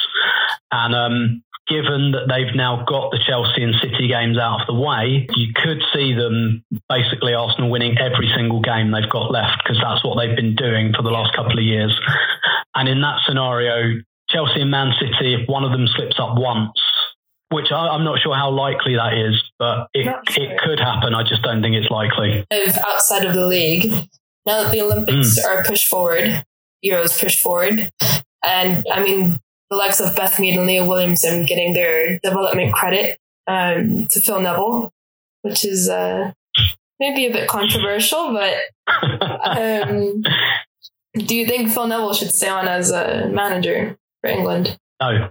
and 0.73 0.95
um, 0.95 1.43
given 1.71 2.11
that 2.11 2.27
they've 2.27 2.55
now 2.55 2.85
got 2.85 3.13
the 3.13 3.23
Chelsea 3.23 3.63
and 3.63 3.75
City 3.81 4.09
games 4.09 4.37
out 4.37 4.63
of 4.63 4.67
the 4.67 4.75
way, 4.75 5.27
you 5.37 5.53
could 5.55 5.81
see 5.95 6.13
them 6.13 6.65
basically 6.89 7.33
Arsenal 7.33 7.71
winning 7.71 7.97
every 7.97 8.29
single 8.35 8.61
game 8.61 8.91
they've 8.91 9.09
got 9.09 9.31
left 9.31 9.63
because 9.63 9.79
that's 9.81 10.05
what 10.05 10.19
they've 10.19 10.35
been 10.35 10.57
doing 10.57 10.93
for 10.93 11.03
the 11.03 11.11
last 11.11 11.33
couple 11.35 11.57
of 11.57 11.65
years. 11.65 11.95
And 12.75 12.89
in 12.89 13.01
that 13.03 13.21
scenario, 13.25 14.03
Chelsea 14.29 14.61
and 14.61 14.71
Man 14.71 14.93
City, 14.99 15.35
if 15.35 15.49
one 15.49 15.63
of 15.63 15.71
them 15.71 15.87
slips 15.87 16.19
up 16.19 16.37
once, 16.37 16.75
which 17.51 17.71
I, 17.71 17.95
am 17.95 18.05
not 18.05 18.21
sure 18.21 18.35
how 18.35 18.51
likely 18.51 18.97
that 18.97 19.15
is, 19.15 19.43
but 19.59 19.89
it, 19.95 20.07
it 20.37 20.59
could 20.59 20.81
happen. 20.81 21.15
I 21.15 21.23
just 21.23 21.43
don't 21.43 21.63
think 21.63 21.75
it's 21.77 21.91
likely. 21.91 22.45
If 22.51 22.79
outside 22.79 23.25
of 23.25 23.35
the 23.35 23.47
league, 23.47 23.93
now 24.47 24.63
that 24.63 24.73
the 24.73 24.83
Olympics 24.83 25.39
mm. 25.39 25.45
are 25.45 25.63
pushed 25.65 25.89
forward, 25.89 26.45
Euros 26.85 27.21
pushed 27.21 27.41
forward, 27.41 27.91
and 28.45 28.85
I 28.91 29.03
mean, 29.03 29.41
the 29.71 29.77
likes 29.77 30.01
of 30.01 30.15
Beth 30.17 30.39
Mead 30.39 30.57
and 30.57 30.67
Leah 30.67 30.85
Williamson 30.85 31.47
getting 31.47 31.73
their 31.73 32.19
development 32.19 32.73
credit 32.73 33.19
um, 33.47 34.07
to 34.11 34.21
Phil 34.21 34.41
Neville, 34.41 34.93
which 35.43 35.65
is 35.65 35.89
uh, 35.89 36.33
maybe 36.99 37.27
a 37.27 37.33
bit 37.33 37.49
controversial, 37.49 38.33
but 38.33 38.55
um, 39.43 40.23
do 41.15 41.37
you 41.37 41.47
think 41.47 41.71
Phil 41.71 41.87
Neville 41.87 42.15
should 42.15 42.33
stay 42.33 42.49
on 42.49 42.69
as 42.69 42.91
a 42.91 43.29
manager 43.33 43.97
for 44.21 44.31
England? 44.31 44.79
No, 45.01 45.31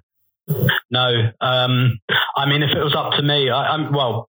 no. 0.90 1.32
Um, 1.42 2.00
I 2.36 2.50
mean, 2.50 2.64
if 2.64 2.72
it 2.72 2.84
was 2.84 2.96
up 2.96 3.14
to 3.14 3.22
me, 3.22 3.50
I, 3.50 3.76
am 3.76 3.94
well. 3.94 4.28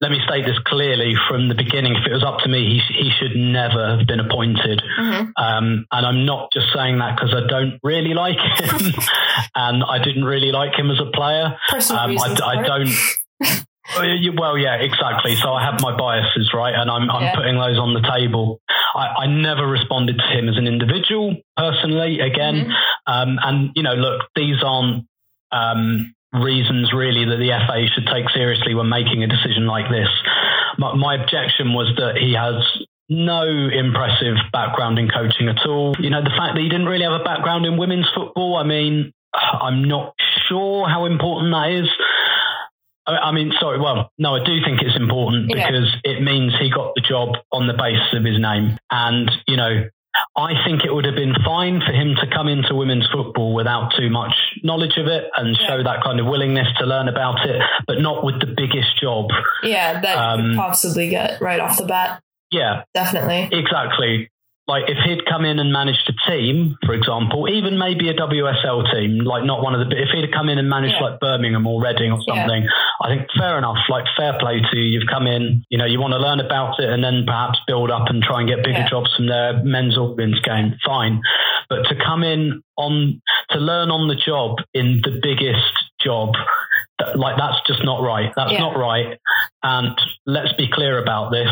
Let 0.00 0.10
me 0.10 0.18
state 0.28 0.44
this 0.44 0.58
clearly 0.66 1.14
from 1.28 1.48
the 1.48 1.54
beginning. 1.54 1.96
If 1.96 2.06
it 2.06 2.12
was 2.12 2.22
up 2.22 2.40
to 2.40 2.48
me, 2.48 2.80
he, 2.88 3.04
he 3.04 3.10
should 3.18 3.34
never 3.34 3.96
have 3.96 4.06
been 4.06 4.20
appointed. 4.20 4.82
Mm-hmm. 5.00 5.30
Um, 5.42 5.86
and 5.90 6.06
I'm 6.06 6.26
not 6.26 6.50
just 6.52 6.66
saying 6.74 6.98
that 6.98 7.16
because 7.16 7.34
I 7.34 7.46
don't 7.46 7.80
really 7.82 8.12
like 8.12 8.36
him, 8.36 8.92
and 9.54 9.82
I 9.82 9.98
didn't 10.04 10.24
really 10.24 10.52
like 10.52 10.78
him 10.78 10.90
as 10.90 11.00
a 11.00 11.10
player. 11.10 11.56
Um, 11.90 12.18
I, 12.18 12.36
I 12.44 12.62
don't. 12.62 12.90
Well, 13.98 14.58
yeah, 14.58 14.76
exactly. 14.76 15.36
So 15.36 15.52
I 15.52 15.64
have 15.64 15.80
my 15.80 15.96
biases, 15.96 16.50
right? 16.52 16.74
And 16.74 16.90
I'm, 16.90 17.08
I'm 17.08 17.22
yeah. 17.22 17.34
putting 17.36 17.54
those 17.54 17.78
on 17.78 17.94
the 17.94 18.02
table. 18.02 18.60
I, 18.94 19.22
I, 19.22 19.26
never 19.26 19.64
responded 19.64 20.18
to 20.18 20.24
him 20.24 20.48
as 20.48 20.56
an 20.56 20.66
individual 20.66 21.36
personally, 21.56 22.18
again. 22.18 22.66
Mm-hmm. 22.66 22.72
Um, 23.06 23.38
and, 23.40 23.70
you 23.76 23.84
know, 23.84 23.94
look, 23.94 24.22
these 24.34 24.56
aren't 24.64 25.06
um, 25.52 26.15
reasons 26.42 26.92
really 26.92 27.24
that 27.24 27.36
the 27.36 27.50
FA 27.66 27.86
should 27.94 28.06
take 28.06 28.28
seriously 28.30 28.74
when 28.74 28.88
making 28.88 29.22
a 29.22 29.26
decision 29.26 29.66
like 29.66 29.90
this. 29.90 30.08
My, 30.78 30.94
my 30.94 31.14
objection 31.22 31.72
was 31.72 31.92
that 31.96 32.16
he 32.16 32.34
has 32.34 32.62
no 33.08 33.42
impressive 33.42 34.36
background 34.52 34.98
in 34.98 35.08
coaching 35.08 35.48
at 35.48 35.64
all. 35.66 35.94
You 35.98 36.10
know, 36.10 36.22
the 36.22 36.34
fact 36.36 36.54
that 36.54 36.60
he 36.60 36.68
didn't 36.68 36.86
really 36.86 37.04
have 37.04 37.20
a 37.20 37.24
background 37.24 37.66
in 37.66 37.76
women's 37.76 38.08
football, 38.14 38.56
I 38.56 38.64
mean, 38.64 39.12
I'm 39.32 39.84
not 39.84 40.14
sure 40.48 40.88
how 40.88 41.06
important 41.06 41.52
that 41.52 41.70
is. 41.70 41.88
I 43.06 43.30
mean, 43.30 43.52
sorry. 43.60 43.78
Well, 43.78 44.10
no, 44.18 44.34
I 44.34 44.44
do 44.44 44.58
think 44.64 44.82
it's 44.82 44.96
important 44.96 45.48
yeah. 45.48 45.68
because 45.68 45.94
it 46.02 46.22
means 46.22 46.52
he 46.60 46.70
got 46.70 46.92
the 46.96 47.02
job 47.02 47.36
on 47.52 47.68
the 47.68 47.74
basis 47.74 48.12
of 48.14 48.24
his 48.24 48.40
name. 48.40 48.76
And, 48.90 49.30
you 49.46 49.56
know, 49.56 49.84
I 50.36 50.52
think 50.66 50.84
it 50.84 50.92
would 50.92 51.06
have 51.06 51.14
been 51.14 51.34
fine 51.44 51.80
for 51.80 51.92
him 51.92 52.14
to 52.20 52.26
come 52.26 52.46
into 52.46 52.74
women's 52.74 53.08
football 53.10 53.54
without 53.54 53.94
too 53.96 54.10
much 54.10 54.34
knowledge 54.62 54.98
of 54.98 55.06
it 55.06 55.30
and 55.36 55.56
yeah. 55.58 55.66
show 55.66 55.82
that 55.82 56.02
kind 56.04 56.20
of 56.20 56.26
willingness 56.26 56.68
to 56.78 56.84
learn 56.86 57.08
about 57.08 57.46
it, 57.46 57.60
but 57.86 58.00
not 58.00 58.22
with 58.22 58.40
the 58.40 58.46
biggest 58.46 59.00
job. 59.00 59.28
Yeah, 59.62 60.00
that 60.00 60.16
um, 60.16 60.54
possibly 60.56 61.08
get 61.08 61.40
right 61.40 61.58
off 61.58 61.78
the 61.78 61.86
bat. 61.86 62.22
Yeah, 62.50 62.84
definitely. 62.94 63.48
Exactly 63.58 64.30
like 64.68 64.84
if 64.88 64.98
he'd 65.04 65.24
come 65.26 65.44
in 65.44 65.60
and 65.60 65.72
managed 65.72 66.10
a 66.10 66.30
team, 66.30 66.76
for 66.84 66.92
example, 66.92 67.48
even 67.48 67.78
maybe 67.78 68.08
a 68.08 68.14
WSL 68.14 68.90
team, 68.92 69.18
like 69.18 69.44
not 69.44 69.62
one 69.62 69.74
of 69.74 69.88
the, 69.88 69.96
if 69.96 70.08
he'd 70.12 70.32
come 70.32 70.48
in 70.48 70.58
and 70.58 70.68
managed 70.68 70.96
yeah. 70.98 71.06
like 71.06 71.20
Birmingham 71.20 71.66
or 71.66 71.80
Reading 71.80 72.10
or 72.10 72.18
something, 72.26 72.64
yeah. 72.64 72.70
I 73.00 73.08
think 73.08 73.28
fair 73.38 73.58
enough, 73.58 73.78
like 73.88 74.04
fair 74.16 74.36
play 74.40 74.60
to 74.60 74.76
you. 74.76 74.98
You've 74.98 75.08
come 75.08 75.28
in, 75.28 75.64
you 75.70 75.78
know, 75.78 75.84
you 75.84 76.00
want 76.00 76.14
to 76.14 76.18
learn 76.18 76.40
about 76.40 76.80
it 76.80 76.90
and 76.90 77.02
then 77.02 77.24
perhaps 77.26 77.60
build 77.66 77.92
up 77.92 78.08
and 78.08 78.22
try 78.22 78.40
and 78.40 78.48
get 78.48 78.64
bigger 78.64 78.78
yeah. 78.78 78.88
jobs 78.88 79.14
from 79.14 79.28
their 79.28 79.62
men's 79.62 79.96
or 79.96 80.14
women's 80.16 80.40
game. 80.40 80.74
Fine. 80.84 81.20
But 81.68 81.82
to 81.88 81.94
come 81.94 82.24
in 82.24 82.62
on, 82.76 83.22
to 83.50 83.58
learn 83.58 83.90
on 83.90 84.08
the 84.08 84.16
job 84.16 84.56
in 84.74 85.00
the 85.04 85.20
biggest 85.22 85.72
job 86.02 86.34
like 87.14 87.36
that's 87.36 87.58
just 87.66 87.84
not 87.84 88.02
right. 88.02 88.32
That's 88.34 88.52
yeah. 88.52 88.60
not 88.60 88.76
right. 88.76 89.18
And 89.62 89.96
let's 90.26 90.52
be 90.54 90.68
clear 90.72 91.02
about 91.02 91.30
this. 91.30 91.48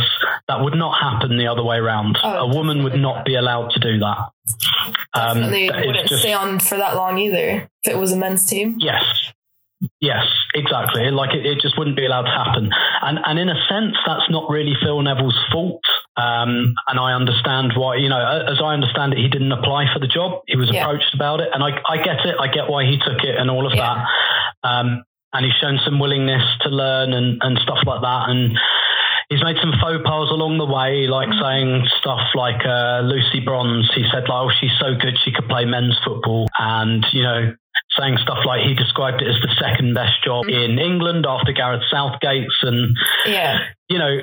That 0.48 0.62
would 0.62 0.74
not 0.74 0.98
happen 1.00 1.36
the 1.36 1.46
other 1.46 1.62
way 1.62 1.76
around. 1.76 2.18
Oh, 2.22 2.50
a 2.50 2.54
woman 2.54 2.84
would 2.84 2.98
not 2.98 3.24
be 3.24 3.34
allowed 3.34 3.70
to 3.72 3.80
do 3.80 3.98
that. 3.98 4.18
Um, 5.14 5.40
definitely 5.40 5.70
um, 5.70 5.86
wouldn't 5.86 6.08
just, 6.08 6.22
stay 6.22 6.32
on 6.32 6.60
for 6.60 6.76
that 6.76 6.96
long 6.96 7.18
either 7.18 7.68
if 7.82 7.92
it 7.92 7.98
was 7.98 8.12
a 8.12 8.16
men's 8.16 8.46
team. 8.46 8.76
Yes. 8.78 9.04
Yes, 10.00 10.24
exactly. 10.54 11.10
Like 11.10 11.34
it, 11.34 11.44
it 11.44 11.60
just 11.60 11.76
wouldn't 11.76 11.96
be 11.96 12.06
allowed 12.06 12.22
to 12.22 12.30
happen. 12.30 12.70
And 13.02 13.18
and 13.22 13.38
in 13.38 13.50
a 13.50 13.66
sense, 13.68 13.94
that's 14.06 14.30
not 14.30 14.48
really 14.48 14.72
Phil 14.82 15.02
Neville's 15.02 15.38
fault. 15.52 15.82
Um, 16.16 16.74
and 16.88 16.98
I 16.98 17.12
understand 17.12 17.72
why, 17.76 17.96
you 17.96 18.08
know, 18.08 18.18
as 18.48 18.62
I 18.62 18.72
understand 18.72 19.12
it, 19.12 19.18
he 19.18 19.28
didn't 19.28 19.52
apply 19.52 19.92
for 19.92 19.98
the 19.98 20.06
job. 20.06 20.42
He 20.46 20.56
was 20.56 20.70
yeah. 20.72 20.84
approached 20.84 21.12
about 21.12 21.40
it. 21.40 21.48
And 21.52 21.62
I, 21.62 21.80
I 21.88 21.96
get 21.98 22.24
it. 22.24 22.36
I 22.40 22.46
get 22.46 22.70
why 22.70 22.84
he 22.84 22.98
took 22.98 23.24
it 23.24 23.36
and 23.36 23.50
all 23.50 23.66
of 23.66 23.74
yeah. 23.74 24.06
that. 24.62 24.68
Um, 24.68 25.04
and 25.34 25.44
he's 25.44 25.54
shown 25.60 25.78
some 25.84 25.98
willingness 25.98 26.44
to 26.62 26.68
learn 26.70 27.12
and, 27.12 27.38
and 27.42 27.58
stuff 27.58 27.78
like 27.84 28.00
that. 28.00 28.30
And 28.30 28.56
he's 29.28 29.42
made 29.42 29.56
some 29.60 29.74
faux 29.82 29.98
pas 30.04 30.30
along 30.30 30.58
the 30.58 30.64
way, 30.64 31.10
like 31.10 31.28
saying 31.34 31.88
stuff 31.98 32.22
like 32.34 32.64
uh, 32.64 33.02
Lucy 33.02 33.40
Bronze. 33.44 33.90
He 33.94 34.06
said, 34.12 34.30
like, 34.30 34.46
oh, 34.46 34.50
she's 34.60 34.72
so 34.78 34.94
good 34.94 35.18
she 35.24 35.32
could 35.32 35.48
play 35.48 35.64
men's 35.64 35.98
football. 36.06 36.46
And, 36.56 37.04
you 37.12 37.22
know, 37.22 37.52
saying 37.98 38.18
stuff 38.22 38.38
like 38.46 38.62
he 38.62 38.74
described 38.74 39.22
it 39.22 39.28
as 39.28 39.40
the 39.42 39.54
second 39.58 39.94
best 39.94 40.22
job 40.24 40.46
mm-hmm. 40.46 40.70
in 40.70 40.78
England 40.78 41.26
after 41.26 41.52
Gareth 41.52 41.82
Southgate's. 41.90 42.58
And, 42.62 42.96
yeah. 43.26 43.58
you 43.88 43.98
know, 43.98 44.18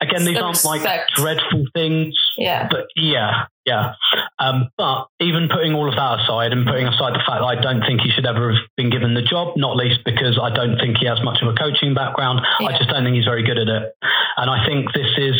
again, 0.00 0.24
these 0.24 0.38
aren't 0.38 0.64
like 0.64 0.82
dreadful 1.14 1.64
things. 1.74 2.14
Yeah. 2.36 2.68
But 2.70 2.86
yeah, 2.96 3.46
yeah. 3.64 3.94
Um, 4.38 4.70
but 4.78 5.08
even 5.20 5.48
putting 5.50 5.74
all 5.74 5.88
of 5.88 5.96
that 5.96 6.20
aside 6.20 6.52
and 6.52 6.66
putting 6.66 6.86
aside 6.86 7.14
the 7.14 7.24
fact 7.26 7.42
that 7.42 7.50
I 7.50 7.60
don't 7.60 7.82
think 7.82 8.00
he 8.02 8.10
should 8.10 8.26
ever 8.26 8.54
have 8.54 8.62
been 8.76 8.90
given 8.90 9.14
the 9.14 9.22
job, 9.22 9.56
not 9.56 9.76
least 9.76 10.00
because 10.04 10.38
I 10.40 10.54
don't 10.54 10.78
think 10.78 10.98
he 10.98 11.06
has 11.06 11.18
much 11.22 11.42
of 11.42 11.48
a 11.48 11.54
coaching 11.54 11.94
background. 11.94 12.40
Yeah. 12.60 12.68
I 12.68 12.78
just 12.78 12.88
don't 12.90 13.02
think 13.04 13.16
he's 13.16 13.26
very 13.26 13.42
good 13.42 13.58
at 13.58 13.68
it. 13.68 13.94
And 14.36 14.48
I 14.48 14.64
think 14.64 14.92
this 14.92 15.10
is 15.18 15.34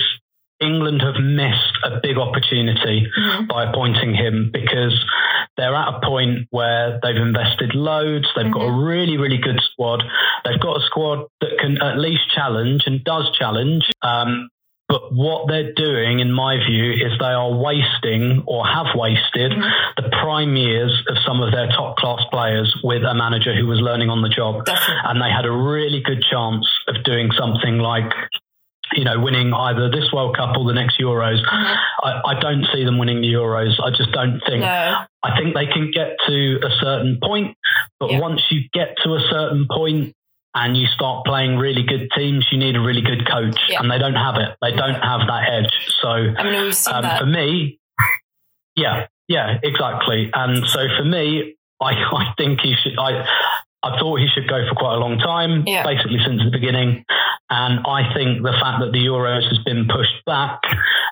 England 0.61 1.02
have 1.02 1.23
missed 1.23 1.78
a 1.85 2.00
big 2.02 2.19
opportunity 2.19 3.07
mm-hmm. 3.07 3.47
by 3.47 3.71
appointing 3.71 4.14
him 4.14 4.50
because 4.52 4.99
they're 5.57 5.75
at 5.75 5.95
a 5.95 6.00
point 6.02 6.49
where 6.50 6.99
they've 7.02 7.17
invested 7.17 7.75
loads. 7.75 8.26
They've 8.35 8.47
mm-hmm. 8.47 8.52
got 8.52 8.62
a 8.62 8.71
mm-hmm. 8.71 8.85
really, 8.85 9.17
really 9.17 9.38
good 9.38 9.61
squad. 9.73 10.02
They've 10.45 10.61
got 10.61 10.83
a 10.83 10.87
squad 10.87 11.26
that 11.40 11.59
can 11.61 11.81
at 11.81 11.99
least 11.99 12.23
challenge 12.35 12.83
and 12.87 13.05
does 13.05 13.31
challenge. 13.38 13.85
Um, 14.02 14.50
but 14.88 15.12
what 15.12 15.49
they're 15.49 15.75
doing, 15.75 16.21
in 16.21 16.33
my 16.33 16.57
view, 16.57 16.92
is 16.92 17.12
they 17.18 17.26
are 17.26 17.52
wasting 17.52 18.42
or 18.47 18.66
have 18.66 18.87
wasted 18.95 19.52
mm-hmm. 19.52 20.02
the 20.02 20.09
prime 20.09 20.57
years 20.57 21.04
of 21.09 21.16
some 21.26 21.42
of 21.42 21.52
their 21.52 21.68
top 21.68 21.99
class 21.99 22.23
players 22.30 22.75
with 22.83 23.02
a 23.02 23.14
manager 23.14 23.54
who 23.54 23.66
was 23.66 23.80
learning 23.80 24.09
on 24.09 24.23
the 24.23 24.30
job. 24.30 24.64
Definitely. 24.64 25.02
And 25.04 25.21
they 25.21 25.30
had 25.30 25.45
a 25.45 25.52
really 25.52 26.00
good 26.02 26.25
chance 26.30 26.66
of 26.88 27.04
doing 27.04 27.30
something 27.37 27.78
like 27.78 28.11
you 28.95 29.04
know, 29.04 29.21
winning 29.21 29.52
either 29.52 29.90
this 29.90 30.11
World 30.14 30.35
Cup 30.35 30.57
or 30.57 30.64
the 30.64 30.73
next 30.73 30.99
Euros. 30.99 31.45
Mm-hmm. 31.45 32.07
I, 32.07 32.23
I, 32.25 32.40
don't 32.40 32.66
see 32.73 32.85
them 32.87 32.97
winning 32.97 33.21
the 33.21 33.28
Euros. 33.28 33.78
I 33.85 33.90
just 33.90 34.12
don't 34.12 34.40
think. 34.49 34.62
No. 34.62 34.97
I 35.23 35.37
think 35.37 35.54
they 35.54 35.66
can 35.66 35.90
get 35.92 36.16
to 36.26 36.61
a 36.64 36.71
certain 36.80 37.18
point, 37.23 37.54
but 38.00 38.12
yeah. 38.12 38.21
once 38.21 38.40
you 38.50 38.62
get 38.73 38.97
to 39.04 39.11
a 39.11 39.21
certain 39.30 39.66
point 39.71 40.14
and 40.58 40.76
you 40.76 40.86
start 40.86 41.24
playing 41.24 41.56
really 41.56 41.84
good 41.84 42.08
teams, 42.16 42.46
you 42.50 42.58
need 42.58 42.74
a 42.74 42.80
really 42.80 43.00
good 43.00 43.28
coach, 43.28 43.56
yeah. 43.68 43.78
and 43.78 43.90
they 43.90 43.98
don't 43.98 44.16
have 44.16 44.34
it. 44.36 44.56
They 44.60 44.72
don't 44.72 45.00
have 45.00 45.20
that 45.28 45.48
edge. 45.48 45.72
So, 46.02 46.08
I 46.08 46.42
mean, 46.42 46.72
um, 46.90 47.18
for 47.18 47.26
me, 47.26 47.78
yeah, 48.74 49.06
yeah, 49.28 49.58
exactly. 49.62 50.30
And 50.34 50.66
so 50.66 50.86
for 50.98 51.04
me, 51.04 51.56
I, 51.80 51.92
I 52.12 52.34
think 52.36 52.60
he 52.60 52.74
should. 52.74 52.98
I 52.98 53.24
I 53.82 53.99
thought 53.99 54.18
he 54.18 54.26
should 54.35 54.49
go 54.49 54.66
for 54.68 54.75
quite 54.75 54.97
a 54.97 54.99
long 54.99 55.18
time, 55.18 55.62
yeah. 55.66 55.85
basically 55.85 56.18
since 56.26 56.42
the 56.42 56.50
beginning. 56.50 57.04
And 57.50 57.80
I 57.87 58.12
think 58.12 58.42
the 58.42 58.52
fact 58.61 58.82
that 58.82 58.92
the 58.92 58.99
Euros 58.99 59.47
has 59.49 59.58
been 59.64 59.87
pushed 59.87 60.25
back 60.26 60.61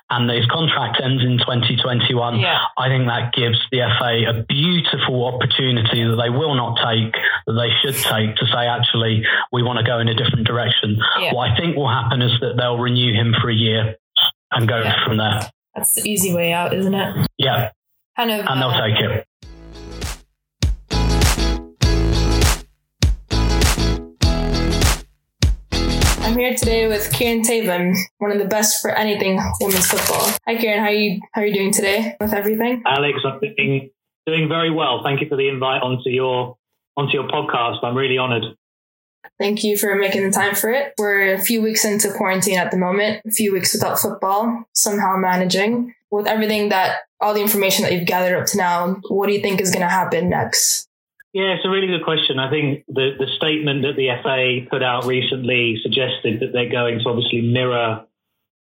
and 0.09 0.29
his 0.29 0.45
contract 0.47 1.01
ends 1.01 1.23
in 1.23 1.39
2021, 1.39 2.39
yeah. 2.39 2.59
I 2.77 2.89
think 2.89 3.07
that 3.07 3.33
gives 3.33 3.57
the 3.71 3.87
FA 3.97 4.29
a 4.29 4.43
beautiful 4.43 5.25
opportunity 5.25 6.03
that 6.03 6.15
they 6.15 6.29
will 6.29 6.55
not 6.55 6.77
take, 6.77 7.15
that 7.47 7.55
they 7.55 7.71
should 7.81 7.95
take 7.95 8.35
to 8.35 8.45
say, 8.45 8.67
actually, 8.67 9.23
we 9.51 9.63
want 9.63 9.79
to 9.79 9.85
go 9.85 9.99
in 9.99 10.07
a 10.07 10.13
different 10.13 10.45
direction. 10.45 10.99
Yeah. 11.19 11.33
What 11.33 11.51
I 11.51 11.57
think 11.57 11.75
will 11.75 11.89
happen 11.89 12.21
is 12.21 12.31
that 12.41 12.55
they'll 12.57 12.77
renew 12.77 13.13
him 13.13 13.33
for 13.41 13.49
a 13.49 13.55
year 13.55 13.95
and 14.51 14.67
go 14.67 14.83
from 15.05 15.17
there. 15.17 15.49
That's 15.75 15.93
the 15.93 16.09
easy 16.09 16.33
way 16.33 16.53
out, 16.53 16.73
isn't 16.73 16.93
it? 16.93 17.27
Yeah. 17.37 17.71
Kind 18.15 18.31
of. 18.31 18.45
And 18.45 18.61
they'll 18.61 18.69
uh, 18.69 18.87
take 18.87 18.99
it. 18.99 19.27
I'm 26.27 26.37
here 26.37 26.53
today 26.53 26.89
with 26.89 27.09
Kieran 27.13 27.41
Theivam, 27.41 27.95
one 28.17 28.33
of 28.33 28.37
the 28.37 28.49
best 28.49 28.81
for 28.81 28.91
anything 28.91 29.39
women's 29.61 29.87
football. 29.87 30.29
Hi, 30.45 30.57
Kieran. 30.57 30.79
How 30.79 30.87
are 30.87 30.91
you? 30.91 31.21
How 31.31 31.41
are 31.41 31.45
you 31.45 31.53
doing 31.53 31.71
today 31.71 32.17
with 32.19 32.33
everything? 32.33 32.83
Alex, 32.85 33.19
I'm 33.23 33.39
doing, 33.39 33.91
doing 34.25 34.49
very 34.49 34.69
well. 34.69 35.03
Thank 35.05 35.21
you 35.21 35.29
for 35.29 35.37
the 35.37 35.47
invite 35.47 35.81
onto 35.81 36.09
your 36.09 36.57
onto 36.97 37.13
your 37.13 37.29
podcast. 37.29 37.81
I'm 37.81 37.95
really 37.95 38.17
honoured. 38.17 38.43
Thank 39.39 39.63
you 39.63 39.77
for 39.77 39.95
making 39.95 40.25
the 40.25 40.31
time 40.31 40.53
for 40.53 40.69
it. 40.69 40.91
We're 40.97 41.33
a 41.33 41.39
few 41.39 41.61
weeks 41.61 41.85
into 41.85 42.11
quarantine 42.11 42.59
at 42.59 42.71
the 42.71 42.77
moment, 42.77 43.21
a 43.25 43.31
few 43.31 43.53
weeks 43.53 43.73
without 43.73 43.97
football, 43.97 44.65
somehow 44.73 45.15
managing. 45.15 45.95
With 46.11 46.27
everything 46.27 46.67
that, 46.69 47.03
all 47.21 47.35
the 47.35 47.41
information 47.41 47.83
that 47.83 47.93
you've 47.93 48.05
gathered 48.05 48.37
up 48.37 48.47
to 48.47 48.57
now, 48.57 48.99
what 49.07 49.27
do 49.27 49.33
you 49.33 49.41
think 49.41 49.61
is 49.61 49.71
going 49.71 49.81
to 49.81 49.87
happen 49.87 50.29
next? 50.29 50.86
Yeah, 51.37 51.53
it's 51.53 51.65
a 51.65 51.69
really 51.69 51.85
good 51.85 52.03
question. 52.03 52.39
I 52.39 52.49
think 52.49 52.83
the, 52.87 53.11
the 53.13 53.27
statement 53.37 53.83
that 53.83 53.95
the 53.95 54.09
FA 54.23 54.67
put 54.71 54.81
out 54.81 55.05
recently 55.05 55.77
suggested 55.83 56.39
that 56.39 56.51
they're 56.51 56.67
going 56.67 56.97
to 56.97 57.07
obviously 57.07 57.41
mirror 57.41 58.07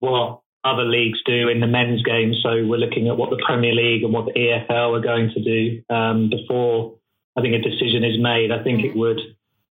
what 0.00 0.42
other 0.62 0.84
leagues 0.84 1.18
do 1.24 1.48
in 1.48 1.60
the 1.60 1.66
men's 1.66 2.02
game. 2.02 2.34
So 2.42 2.50
we're 2.66 2.76
looking 2.76 3.08
at 3.08 3.16
what 3.16 3.30
the 3.30 3.42
Premier 3.46 3.72
League 3.72 4.04
and 4.04 4.12
what 4.12 4.26
the 4.26 4.32
EFL 4.32 4.94
are 4.94 5.00
going 5.00 5.30
to 5.30 5.42
do 5.42 5.82
um, 5.88 6.28
before 6.28 6.98
I 7.34 7.40
think 7.40 7.54
a 7.54 7.66
decision 7.66 8.04
is 8.04 8.20
made. 8.20 8.52
I 8.52 8.62
think 8.62 8.84
it 8.84 8.94
would 8.94 9.20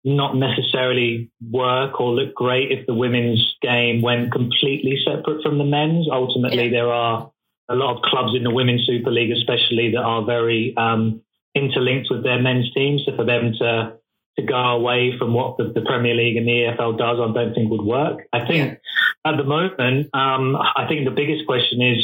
not 0.04 0.36
necessarily 0.36 1.30
work 1.40 2.02
or 2.02 2.12
look 2.12 2.34
great 2.34 2.70
if 2.70 2.86
the 2.86 2.92
women's 2.92 3.56
game 3.62 4.02
went 4.02 4.30
completely 4.30 4.98
separate 5.02 5.42
from 5.42 5.56
the 5.56 5.64
men's. 5.64 6.06
Ultimately, 6.12 6.64
yeah. 6.64 6.70
there 6.70 6.92
are 6.92 7.32
a 7.70 7.74
lot 7.74 7.96
of 7.96 8.02
clubs 8.02 8.36
in 8.36 8.42
the 8.42 8.50
Women's 8.50 8.84
Super 8.84 9.10
League, 9.10 9.30
especially 9.30 9.92
that 9.92 10.02
are 10.02 10.22
very 10.22 10.76
um, 10.76 11.22
interlinked 11.54 12.08
with 12.10 12.22
their 12.22 12.40
men's 12.40 12.72
teams. 12.74 13.02
So 13.06 13.16
for 13.16 13.24
them 13.24 13.52
to 13.60 13.96
to 14.38 14.42
go 14.42 14.54
away 14.54 15.12
from 15.18 15.34
what 15.34 15.56
the, 15.58 15.72
the, 15.74 15.80
Premier 15.80 16.14
League 16.14 16.36
and 16.36 16.46
the 16.46 16.52
EFL 16.52 16.96
does, 16.96 17.18
I 17.18 17.32
don't 17.32 17.52
think 17.52 17.68
would 17.68 17.82
work. 17.82 18.20
I 18.32 18.46
think 18.46 18.78
yeah. 18.78 19.32
at 19.32 19.36
the 19.36 19.44
moment, 19.44 20.08
um, 20.14 20.56
I 20.56 20.86
think 20.88 21.04
the 21.04 21.10
biggest 21.10 21.46
question 21.46 21.82
is 21.82 21.98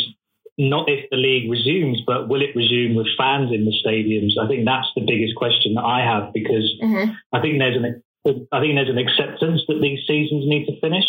not 0.59 0.88
if 0.88 1.09
the 1.11 1.17
league 1.17 1.50
resumes, 1.50 2.03
but 2.07 2.29
will 2.29 2.43
it 2.43 2.57
resume 2.57 2.97
with 2.97 3.07
fans 3.17 3.53
in 3.53 3.65
the 3.65 3.75
stadiums? 3.85 4.43
I 4.43 4.49
think 4.49 4.65
that's 4.65 4.88
the 4.97 5.05
biggest 5.07 5.37
question 5.37 5.75
that 5.75 5.85
I 5.85 6.00
have 6.00 6.33
because 6.33 6.67
mm-hmm. 6.83 7.12
I 7.33 7.41
think 7.41 7.59
there's 7.59 7.76
an 7.76 8.03
I 8.26 8.59
think 8.59 8.75
there's 8.75 8.91
an 8.91 8.99
acceptance 8.99 9.62
that 9.69 9.81
these 9.81 10.00
seasons 10.07 10.45
need 10.47 10.67
to 10.67 10.81
finish. 10.81 11.07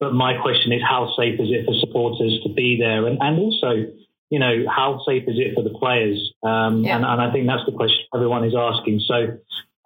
But 0.00 0.14
my 0.14 0.36
question 0.42 0.72
is, 0.72 0.82
how 0.82 1.14
safe 1.16 1.38
is 1.38 1.50
it 1.50 1.64
for 1.64 1.74
supporters 1.78 2.40
to 2.42 2.52
be 2.52 2.76
there, 2.80 3.06
and 3.06 3.18
and 3.20 3.38
also, 3.38 3.86
you 4.32 4.38
know, 4.38 4.64
how 4.66 4.98
safe 5.06 5.24
is 5.28 5.36
it 5.36 5.54
for 5.54 5.62
the 5.62 5.76
players? 5.78 6.32
Um, 6.42 6.84
yeah. 6.84 6.96
and, 6.96 7.04
and 7.04 7.20
I 7.20 7.30
think 7.30 7.46
that's 7.46 7.66
the 7.66 7.76
question 7.76 7.98
everyone 8.14 8.44
is 8.44 8.54
asking. 8.56 9.02
So 9.06 9.36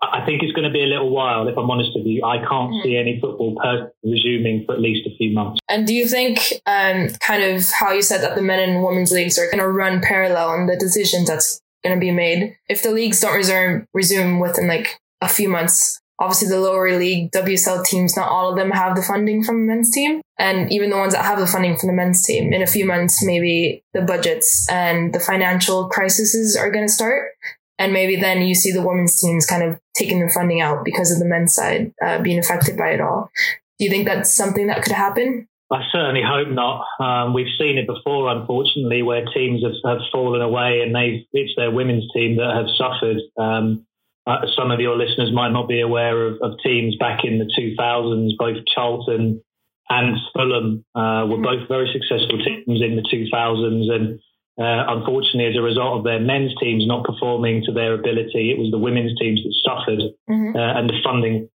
I 0.00 0.24
think 0.24 0.44
it's 0.44 0.52
going 0.52 0.68
to 0.68 0.72
be 0.72 0.84
a 0.84 0.86
little 0.86 1.10
while, 1.10 1.48
if 1.48 1.58
I'm 1.58 1.68
honest 1.68 1.90
with 1.96 2.06
you. 2.06 2.24
I 2.24 2.38
can't 2.38 2.70
mm. 2.70 2.82
see 2.84 2.96
any 2.96 3.18
football 3.20 3.58
per- 3.60 3.90
resuming 4.04 4.64
for 4.64 4.76
at 4.76 4.80
least 4.80 5.04
a 5.04 5.16
few 5.16 5.34
months. 5.34 5.58
And 5.68 5.84
do 5.84 5.92
you 5.92 6.06
think, 6.06 6.38
um, 6.64 7.08
kind 7.18 7.42
of 7.42 7.64
how 7.72 7.90
you 7.90 8.02
said 8.02 8.20
that 8.20 8.36
the 8.36 8.42
men 8.42 8.60
and 8.60 8.84
women's 8.84 9.10
leagues 9.10 9.36
are 9.36 9.46
going 9.46 9.58
to 9.58 9.68
run 9.68 10.00
parallel 10.00 10.54
in 10.54 10.66
the 10.66 10.76
decisions 10.76 11.26
that's 11.26 11.60
going 11.82 11.96
to 11.96 12.00
be 12.00 12.12
made? 12.12 12.56
If 12.68 12.84
the 12.84 12.92
leagues 12.92 13.20
don't 13.20 13.34
resume, 13.34 13.88
resume 13.94 14.38
within 14.38 14.68
like 14.68 15.00
a 15.20 15.28
few 15.28 15.48
months, 15.48 16.00
obviously 16.18 16.48
the 16.48 16.60
lower 16.60 16.96
league 16.96 17.30
WSL 17.32 17.84
teams, 17.84 18.16
not 18.16 18.30
all 18.30 18.50
of 18.50 18.56
them 18.56 18.70
have 18.70 18.96
the 18.96 19.02
funding 19.02 19.42
from 19.42 19.60
the 19.66 19.72
men's 19.72 19.90
team. 19.90 20.20
And 20.38 20.70
even 20.72 20.90
the 20.90 20.96
ones 20.96 21.14
that 21.14 21.24
have 21.24 21.38
the 21.38 21.46
funding 21.46 21.76
from 21.76 21.88
the 21.88 21.94
men's 21.94 22.24
team, 22.24 22.52
in 22.52 22.62
a 22.62 22.66
few 22.66 22.86
months, 22.86 23.24
maybe 23.24 23.82
the 23.94 24.02
budgets 24.02 24.66
and 24.70 25.14
the 25.14 25.20
financial 25.20 25.88
crises 25.88 26.56
are 26.56 26.70
going 26.70 26.86
to 26.86 26.92
start. 26.92 27.30
And 27.78 27.92
maybe 27.92 28.16
then 28.16 28.42
you 28.42 28.54
see 28.54 28.72
the 28.72 28.86
women's 28.86 29.20
teams 29.20 29.46
kind 29.46 29.62
of 29.62 29.78
taking 29.94 30.20
the 30.20 30.32
funding 30.32 30.60
out 30.60 30.84
because 30.84 31.12
of 31.12 31.18
the 31.18 31.26
men's 31.26 31.54
side 31.54 31.92
uh, 32.04 32.22
being 32.22 32.38
affected 32.38 32.76
by 32.76 32.90
it 32.90 33.00
all. 33.00 33.30
Do 33.78 33.84
you 33.84 33.90
think 33.90 34.06
that's 34.06 34.34
something 34.34 34.68
that 34.68 34.82
could 34.82 34.92
happen? 34.92 35.46
I 35.70 35.82
certainly 35.90 36.22
hope 36.24 36.48
not. 36.48 36.84
Um, 37.00 37.34
we've 37.34 37.52
seen 37.58 37.76
it 37.76 37.86
before, 37.86 38.30
unfortunately, 38.30 39.02
where 39.02 39.24
teams 39.34 39.62
have, 39.64 39.74
have 39.84 40.06
fallen 40.12 40.40
away 40.40 40.80
and 40.80 40.94
they 40.94 41.26
it's 41.32 41.52
their 41.56 41.70
women's 41.70 42.10
team 42.12 42.36
that 42.36 42.54
have 42.54 42.66
suffered. 42.76 43.18
Um, 43.36 43.84
uh, 44.26 44.46
some 44.56 44.70
of 44.70 44.80
your 44.80 44.96
listeners 44.96 45.30
might 45.32 45.52
not 45.52 45.68
be 45.68 45.80
aware 45.80 46.26
of, 46.26 46.38
of, 46.42 46.58
teams 46.62 46.96
back 46.96 47.24
in 47.24 47.38
the 47.38 47.48
2000s, 47.58 48.30
both 48.38 48.56
Charlton 48.74 49.40
and 49.88 50.16
Fulham 50.34 50.84
uh, 50.94 51.26
were 51.26 51.36
mm-hmm. 51.36 51.44
both 51.44 51.68
very 51.68 51.88
successful 51.92 52.38
teams 52.42 52.82
in 52.82 52.96
the 52.96 53.02
2000s. 53.02 53.90
And 53.94 54.18
uh, 54.58 54.98
unfortunately, 54.98 55.46
as 55.46 55.56
a 55.56 55.62
result 55.62 55.98
of 55.98 56.04
their 56.04 56.18
men's 56.18 56.52
teams 56.58 56.86
not 56.86 57.04
performing 57.04 57.62
to 57.66 57.72
their 57.72 57.94
ability, 57.94 58.50
it 58.50 58.58
was 58.58 58.70
the 58.72 58.78
women's 58.78 59.16
teams 59.18 59.42
that 59.44 59.54
suffered 59.64 60.00
mm-hmm. 60.28 60.56
uh, 60.56 60.78
and 60.78 60.88
the 60.88 60.98
funding. 61.04 61.48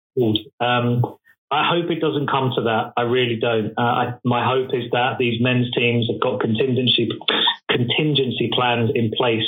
Um, 0.61 1.17
I 1.50 1.69
hope 1.69 1.91
it 1.91 2.00
doesn't 2.00 2.31
come 2.31 2.53
to 2.55 2.62
that. 2.62 2.93
I 2.97 3.03
really 3.03 3.37
don't. 3.37 3.73
Uh, 3.77 3.83
I, 3.83 4.15
my 4.25 4.47
hope 4.47 4.71
is 4.73 4.91
that 4.93 5.19
these 5.19 5.41
men's 5.41 5.71
teams 5.73 6.09
have 6.11 6.21
got 6.21 6.41
contingency 6.41 7.09
contingency 7.69 8.50
plans 8.53 8.91
in 8.95 9.11
place 9.17 9.47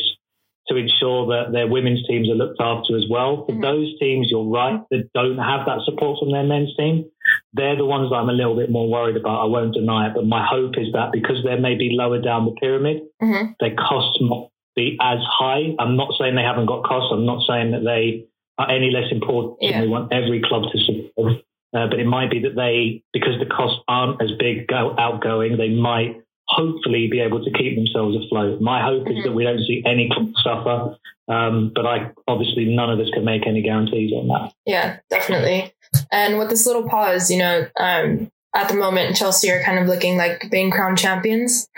to 0.69 0.77
ensure 0.77 1.27
that 1.27 1.53
their 1.53 1.67
women's 1.67 2.07
teams 2.07 2.29
are 2.31 2.35
looked 2.35 2.61
after 2.61 2.97
as 2.97 3.05
well. 3.11 3.45
For 3.47 3.53
mm-hmm. 3.53 3.63
those 3.63 3.99
teams, 3.99 4.29
you're 4.31 4.49
right, 4.49 4.81
that 4.91 5.11
don't 5.13 5.39
have 5.39 5.67
that 5.67 5.81
support 5.85 6.21
from 6.21 6.33
their 6.33 6.45
men's 6.45 6.75
team, 6.77 7.11
they're 7.53 7.77
the 7.77 7.85
ones 7.85 8.11
that 8.11 8.17
I'm 8.17 8.29
a 8.29 8.33
little 8.33 8.57
bit 8.57 8.71
more 8.71 8.89
worried 8.89 9.17
about. 9.17 9.43
I 9.43 9.47
won't 9.47 9.75
deny 9.75 10.09
it, 10.09 10.15
but 10.15 10.27
my 10.27 10.47
hope 10.47 10.79
is 10.79 10.93
that 10.93 11.11
because 11.13 11.43
they're 11.45 11.61
maybe 11.61 11.97
lower 11.99 12.21
down 12.21 12.45
the 12.45 12.53
pyramid, 12.53 13.03
mm-hmm. 13.21 13.53
their 13.61 13.75
costs 13.75 14.19
might 14.21 14.49
be 14.77 14.97
as 15.01 15.19
high. 15.21 15.75
I'm 15.79 15.97
not 15.97 16.15
saying 16.19 16.37
they 16.37 16.43
haven't 16.43 16.67
got 16.67 16.85
costs. 16.85 17.11
I'm 17.13 17.27
not 17.27 17.45
saying 17.47 17.73
that 17.73 17.85
they 17.85 18.27
are 18.59 18.71
any 18.71 18.91
less 18.91 19.11
important. 19.11 19.59
Yeah. 19.61 19.83
We 19.83 19.89
want 19.89 20.13
every 20.13 20.43
club 20.43 20.65
to 20.73 20.79
support. 20.79 21.43
Uh, 21.75 21.89
but 21.89 21.99
it 21.99 22.07
might 22.07 22.31
be 22.31 22.41
that 22.41 22.55
they, 22.55 23.03
because 23.15 23.41
the 23.41 23.47
costs 23.47 23.81
aren't 23.89 24.21
as 24.23 24.31
big 24.39 24.69
go, 24.69 24.95
outgoing, 24.99 25.57
they 25.57 25.71
might 25.71 26.22
hopefully 26.55 27.09
be 27.11 27.21
able 27.21 27.43
to 27.43 27.51
keep 27.51 27.77
themselves 27.77 28.17
afloat. 28.25 28.61
My 28.61 28.83
hope 28.83 29.05
mm-hmm. 29.05 29.19
is 29.19 29.25
that 29.25 29.33
we 29.33 29.45
don't 29.45 29.61
see 29.61 29.83
any 29.87 30.11
suffer, 30.43 30.97
um, 31.29 31.73
but 31.75 31.87
I 31.87 32.11
obviously 32.29 32.75
none 32.75 32.91
of 32.91 33.01
us 33.01 33.11
can 33.13 33.25
make 33.25 33.47
any 33.47 33.63
guarantees 33.63 34.13
on 34.13 34.29
that. 34.29 34.53
Yeah, 34.67 34.99
definitely. 35.11 35.75
And 36.11 36.39
with 36.39 36.51
this 36.51 36.67
little 36.67 36.89
pause, 36.89 37.31
you 37.31 37.39
know, 37.39 37.67
um, 37.79 38.31
at 38.55 38.69
the 38.69 38.75
moment 38.75 39.17
Chelsea 39.17 39.51
are 39.51 39.63
kind 39.63 39.79
of 39.79 39.87
looking 39.87 40.17
like 40.17 40.51
being 40.51 40.71
crowned 40.71 40.99
champions. 40.99 41.69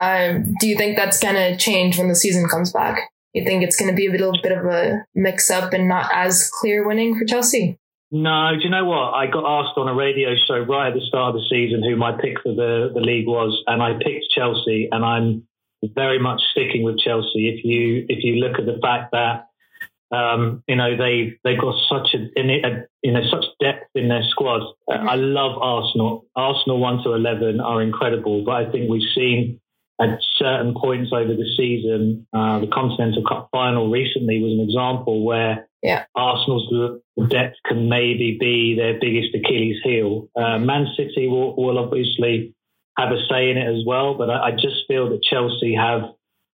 Um, 0.00 0.54
do 0.60 0.68
you 0.68 0.76
think 0.76 0.96
that's 0.96 1.18
going 1.18 1.34
to 1.34 1.56
change 1.56 1.98
when 1.98 2.08
the 2.08 2.14
season 2.14 2.48
comes 2.48 2.72
back? 2.72 3.10
You 3.34 3.44
think 3.44 3.62
it's 3.62 3.76
going 3.76 3.90
to 3.90 3.96
be 3.96 4.06
a 4.06 4.10
little 4.10 4.38
bit 4.42 4.52
of 4.52 4.64
a 4.64 5.04
mix 5.14 5.50
up 5.50 5.72
and 5.72 5.88
not 5.88 6.10
as 6.14 6.50
clear 6.60 6.86
winning 6.86 7.18
for 7.18 7.24
Chelsea? 7.24 7.78
No, 8.10 8.52
do 8.56 8.64
you 8.64 8.70
know 8.70 8.86
what? 8.86 9.12
I 9.14 9.26
got 9.26 9.44
asked 9.44 9.76
on 9.76 9.86
a 9.86 9.94
radio 9.94 10.34
show 10.46 10.58
right 10.60 10.88
at 10.88 10.94
the 10.94 11.04
start 11.06 11.34
of 11.34 11.42
the 11.42 11.46
season 11.50 11.82
who 11.82 11.94
my 11.94 12.12
pick 12.12 12.40
for 12.42 12.54
the, 12.54 12.90
the 12.94 13.00
league 13.00 13.26
was, 13.26 13.62
and 13.66 13.82
I 13.82 13.94
picked 13.94 14.30
Chelsea, 14.34 14.88
and 14.90 15.04
I'm 15.04 15.46
very 15.82 16.18
much 16.18 16.40
sticking 16.52 16.82
with 16.82 16.98
Chelsea. 16.98 17.48
If 17.48 17.64
you 17.64 18.06
if 18.08 18.24
you 18.24 18.36
look 18.36 18.58
at 18.58 18.64
the 18.64 18.78
fact 18.80 19.12
that 19.12 19.48
um, 20.10 20.62
you 20.66 20.76
know 20.76 20.96
they 20.96 21.38
they've 21.44 21.60
got 21.60 21.74
such 21.88 22.14
a, 22.14 22.40
a, 22.40 22.86
you 23.02 23.12
know 23.12 23.22
such 23.30 23.44
depth 23.60 23.90
in 23.94 24.08
their 24.08 24.24
squad. 24.30 24.62
Mm-hmm. 24.88 25.08
I 25.08 25.14
love 25.16 25.58
Arsenal. 25.60 26.24
Arsenal 26.34 26.80
one 26.80 27.02
to 27.04 27.12
eleven 27.12 27.60
are 27.60 27.82
incredible, 27.82 28.42
but 28.42 28.52
I 28.52 28.70
think 28.70 28.88
we've 28.88 29.10
seen 29.14 29.60
at 30.00 30.18
certain 30.36 30.74
points 30.74 31.10
over 31.12 31.34
the 31.34 31.48
season, 31.56 32.26
uh, 32.32 32.60
the 32.60 32.68
Continental 32.68 33.22
Cup 33.24 33.48
final 33.50 33.90
recently 33.90 34.40
was 34.40 34.52
an 34.52 34.60
example 34.60 35.24
where 35.24 35.67
yeah. 35.82 36.04
Arsenal's 36.14 37.00
depth 37.28 37.56
can 37.64 37.88
maybe 37.88 38.36
be 38.38 38.74
their 38.76 38.98
biggest 39.00 39.34
Achilles 39.34 39.80
heel. 39.82 40.28
Uh, 40.36 40.58
Man 40.58 40.86
City 40.96 41.28
will, 41.28 41.54
will, 41.56 41.78
obviously 41.78 42.54
have 42.96 43.12
a 43.12 43.18
say 43.30 43.50
in 43.50 43.56
it 43.56 43.78
as 43.78 43.84
well, 43.86 44.14
but 44.14 44.28
I, 44.28 44.48
I, 44.48 44.50
just 44.50 44.86
feel 44.88 45.10
that 45.10 45.22
Chelsea 45.22 45.74
have 45.74 46.02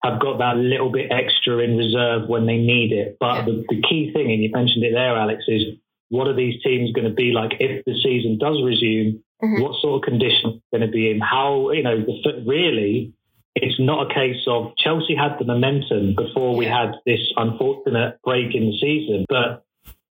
have 0.04 0.20
got 0.20 0.38
that 0.38 0.56
little 0.56 0.90
bit 0.90 1.10
extra 1.10 1.58
in 1.58 1.76
reserve 1.76 2.28
when 2.28 2.46
they 2.46 2.58
need 2.58 2.92
it. 2.92 3.16
But 3.18 3.38
yeah. 3.38 3.44
the, 3.46 3.64
the 3.68 3.82
key 3.82 4.12
thing, 4.12 4.30
and 4.30 4.42
you 4.42 4.50
mentioned 4.52 4.84
it 4.84 4.92
there, 4.92 5.16
Alex, 5.16 5.42
is 5.48 5.64
what 6.10 6.28
are 6.28 6.34
these 6.34 6.62
teams 6.62 6.92
going 6.92 7.08
to 7.08 7.14
be 7.14 7.32
like 7.32 7.56
if 7.58 7.84
the 7.84 7.94
season 8.00 8.38
does 8.38 8.62
resume? 8.64 9.20
Mm-hmm. 9.42 9.62
What 9.62 9.80
sort 9.80 10.02
of 10.02 10.08
conditions 10.08 10.62
going 10.72 10.82
to 10.82 10.88
be 10.88 11.10
in? 11.10 11.20
How 11.20 11.70
you 11.72 11.82
know 11.82 11.98
the, 11.98 12.44
really 12.46 13.12
it's 13.62 13.80
not 13.80 14.10
a 14.10 14.14
case 14.14 14.44
of 14.46 14.72
Chelsea 14.76 15.14
had 15.14 15.38
the 15.38 15.44
momentum 15.44 16.14
before 16.14 16.56
we 16.56 16.66
had 16.66 16.92
this 17.06 17.20
unfortunate 17.36 18.18
break 18.24 18.54
in 18.54 18.70
the 18.70 18.78
season, 18.80 19.24
but 19.28 19.64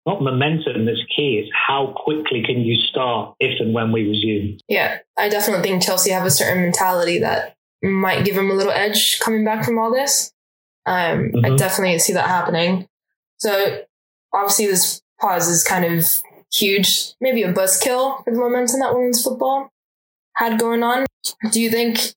not 0.06 0.22
momentum 0.22 0.86
that's 0.86 1.04
key. 1.16 1.42
It's 1.44 1.52
how 1.54 1.94
quickly 1.96 2.44
can 2.44 2.62
you 2.62 2.80
start 2.80 3.36
if 3.40 3.60
and 3.60 3.74
when 3.74 3.92
we 3.92 4.08
resume. 4.08 4.58
Yeah, 4.68 5.00
I 5.18 5.30
definitely 5.30 5.64
think 5.64 5.84
Chelsea 5.84 6.12
have 6.12 6.26
a 6.26 6.32
certain 6.32 6.64
mentality 6.64 7.20
that 7.20 7.56
might 7.84 8.26
give 8.26 8.36
them 8.36 8.50
a 8.50 8.54
little 8.54 8.72
edge 8.72 9.20
coming 9.20 9.44
back 9.44 9.66
from 9.66 9.78
all 9.78 9.92
this. 9.92 10.32
Um, 10.86 11.32
mm-hmm. 11.32 11.46
I 11.46 11.56
definitely 11.58 12.00
see 12.00 12.14
that 12.14 12.28
happening. 12.28 12.88
So 13.38 13.82
obviously, 14.34 14.68
this 14.68 15.02
pause 15.20 15.48
is 15.48 15.64
kind 15.64 15.86
of 15.86 16.06
huge, 16.54 17.14
maybe 17.20 17.44
a 17.44 17.54
buzzkill 17.54 18.24
for 18.24 18.32
the 18.32 18.40
momentum 18.40 18.80
that 18.80 18.94
women's 18.94 19.22
football 19.22 19.70
had 20.36 20.60
going 20.60 20.84
on. 20.84 21.06
Do 21.52 21.60
you 21.60 21.70
think 21.70 22.14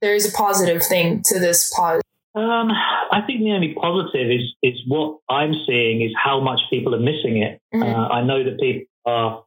there 0.00 0.14
is 0.14 0.28
a 0.28 0.36
positive 0.36 0.82
thing 0.82 1.22
to 1.26 1.38
this 1.38 1.72
pause? 1.74 2.02
Um, 2.34 2.70
I 2.70 3.22
think 3.26 3.40
the 3.40 3.52
only 3.52 3.74
positive 3.74 4.30
is 4.30 4.54
is 4.62 4.80
what 4.86 5.18
I'm 5.28 5.52
seeing 5.66 6.02
is 6.02 6.12
how 6.16 6.40
much 6.40 6.60
people 6.70 6.94
are 6.94 7.00
missing 7.00 7.42
it. 7.42 7.60
Mm-hmm. 7.74 7.82
Uh, 7.82 8.08
I 8.08 8.22
know 8.22 8.44
that 8.44 8.60
people 8.60 8.86
are 9.04 9.44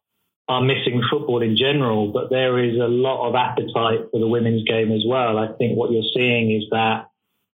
are 0.50 0.62
missing 0.62 1.02
football 1.10 1.42
in 1.42 1.56
general, 1.56 2.12
but 2.12 2.30
there 2.30 2.60
is 2.60 2.76
a 2.76 2.88
lot 2.88 3.30
of 3.30 3.36
appetite 3.36 4.12
for 4.12 4.20
the 4.20 4.28
women's 4.28 4.64
game 4.68 4.92
as 4.92 5.04
well. 5.08 5.38
I 5.38 5.48
think 5.58 5.78
what 5.78 5.92
you're 5.92 6.12
seeing 6.14 6.52
is 6.52 6.68
that 6.72 7.08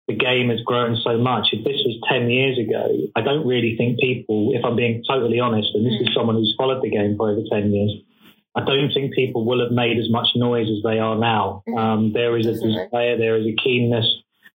the 0.08 0.16
game 0.16 0.48
has 0.48 0.60
grown 0.64 0.96
so 1.04 1.18
much. 1.18 1.48
If 1.52 1.64
this 1.64 1.76
was 1.84 2.00
10 2.08 2.30
years 2.30 2.58
ago, 2.58 3.12
I 3.14 3.20
don't 3.20 3.46
really 3.46 3.76
think 3.76 4.00
people, 4.00 4.52
if 4.54 4.64
I'm 4.64 4.74
being 4.74 5.04
totally 5.06 5.38
honest, 5.38 5.68
and 5.74 5.84
this 5.84 5.92
mm-hmm. 5.94 6.08
is 6.08 6.14
someone 6.16 6.36
who's 6.36 6.54
followed 6.56 6.82
the 6.82 6.88
game 6.88 7.14
for 7.18 7.30
over 7.30 7.42
10 7.52 7.70
years, 7.70 7.92
I 8.58 8.64
don't 8.64 8.92
think 8.92 9.14
people 9.14 9.44
will 9.44 9.62
have 9.62 9.70
made 9.70 9.98
as 9.98 10.10
much 10.10 10.28
noise 10.34 10.66
as 10.68 10.82
they 10.82 10.98
are 10.98 11.16
now. 11.16 11.62
Mm-hmm. 11.68 11.78
Um, 11.78 12.12
there 12.12 12.36
is 12.36 12.46
a 12.46 12.54
desire, 12.54 13.16
there 13.16 13.36
is 13.36 13.46
a 13.46 13.54
keenness. 13.62 14.06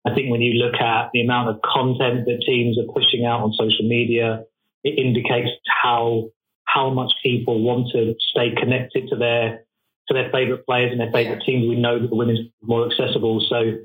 I 0.08 0.16
think 0.16 0.32
when 0.32 0.42
you 0.42 0.54
look 0.54 0.82
at 0.82 1.12
the 1.14 1.22
amount 1.22 1.50
of 1.50 1.62
content 1.62 2.26
that 2.26 2.42
teams 2.44 2.80
are 2.80 2.92
pushing 2.92 3.26
out 3.26 3.42
on 3.42 3.54
social 3.54 3.88
media, 3.88 4.44
it 4.84 4.98
indicates 4.98 5.50
how 5.84 6.30
how 6.66 6.90
much 6.90 7.12
people 7.22 7.62
want 7.62 7.90
to 7.92 8.16
stay 8.32 8.56
connected 8.56 9.10
to 9.10 9.16
their 9.16 9.66
to 10.08 10.14
their 10.16 10.32
favourite 10.32 10.66
players 10.66 10.92
and 10.92 11.00
their 11.00 11.12
favourite 11.12 11.44
teams. 11.46 11.68
We 11.68 11.76
know 11.76 12.00
that 12.00 12.10
the 12.10 12.16
women's 12.16 12.40
is 12.40 12.46
more 12.64 12.90
accessible, 12.90 13.46
so 13.48 13.78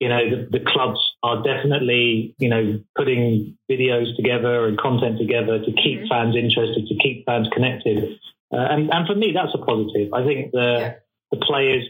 you 0.00 0.08
know, 0.08 0.30
the, 0.30 0.58
the, 0.58 0.64
clubs 0.64 0.98
are 1.22 1.42
definitely, 1.42 2.34
you 2.38 2.48
know, 2.48 2.82
putting 2.96 3.56
videos 3.70 4.16
together 4.16 4.66
and 4.66 4.78
content 4.78 5.18
together 5.18 5.58
to 5.58 5.72
keep 5.72 6.00
mm-hmm. 6.00 6.08
fans 6.08 6.34
interested, 6.34 6.86
to 6.86 6.94
keep 6.96 7.26
fans 7.26 7.48
connected. 7.52 8.18
Uh, 8.52 8.56
and, 8.58 8.90
and 8.90 9.06
for 9.06 9.14
me, 9.14 9.32
that's 9.34 9.54
a 9.54 9.58
positive. 9.58 10.12
I 10.12 10.24
think 10.24 10.52
the, 10.52 10.76
yeah. 10.78 10.94
the 11.30 11.38
players 11.38 11.84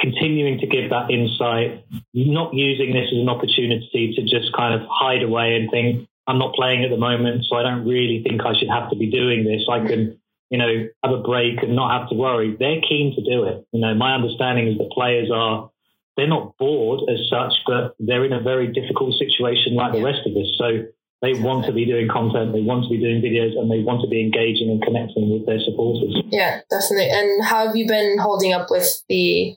continuing 0.00 0.58
to 0.58 0.66
give 0.66 0.90
that 0.90 1.10
insight, 1.10 1.84
not 2.14 2.54
using 2.54 2.92
this 2.92 3.08
as 3.12 3.18
an 3.18 3.28
opportunity 3.28 4.14
to 4.16 4.22
just 4.22 4.52
kind 4.56 4.74
of 4.74 4.88
hide 4.90 5.22
away 5.22 5.56
and 5.56 5.70
think, 5.70 6.08
I'm 6.26 6.38
not 6.38 6.54
playing 6.54 6.84
at 6.84 6.90
the 6.90 6.96
moment, 6.96 7.44
so 7.48 7.56
I 7.56 7.62
don't 7.62 7.86
really 7.86 8.22
think 8.22 8.40
I 8.42 8.58
should 8.58 8.68
have 8.68 8.90
to 8.90 8.96
be 8.96 9.10
doing 9.10 9.44
this. 9.44 9.66
I 9.68 9.80
can, 9.86 10.18
you 10.48 10.58
know, 10.58 10.88
have 11.02 11.12
a 11.12 11.22
break 11.22 11.62
and 11.62 11.76
not 11.76 12.00
have 12.00 12.08
to 12.10 12.14
worry. 12.14 12.56
They're 12.58 12.80
keen 12.80 13.14
to 13.16 13.22
do 13.22 13.44
it. 13.44 13.66
You 13.72 13.80
know, 13.80 13.94
my 13.94 14.14
understanding 14.14 14.68
is 14.68 14.78
that 14.78 14.90
players 14.92 15.30
are, 15.32 15.70
they're 16.16 16.28
not 16.28 16.56
bored 16.56 17.08
as 17.10 17.28
such, 17.28 17.52
but 17.66 17.94
they're 17.98 18.24
in 18.24 18.32
a 18.32 18.40
very 18.40 18.72
difficult 18.72 19.14
situation 19.18 19.74
like 19.74 19.92
the 19.92 20.02
rest 20.02 20.26
of 20.26 20.36
us. 20.36 20.48
So 20.56 20.86
they 21.22 21.34
want 21.34 21.66
to 21.66 21.72
be 21.72 21.84
doing 21.84 22.08
content, 22.08 22.52
they 22.52 22.62
want 22.62 22.84
to 22.84 22.90
be 22.90 22.98
doing 22.98 23.20
videos, 23.20 23.58
and 23.58 23.70
they 23.70 23.82
want 23.82 24.00
to 24.00 24.08
be 24.08 24.20
engaging 24.20 24.70
and 24.70 24.82
connecting 24.82 25.30
with 25.30 25.46
their 25.46 25.60
supporters. 25.60 26.16
Yeah, 26.30 26.60
definitely. 26.70 27.10
And 27.10 27.44
how 27.44 27.66
have 27.66 27.76
you 27.76 27.86
been 27.86 28.18
holding 28.18 28.52
up 28.52 28.70
with 28.70 29.02
the 29.08 29.54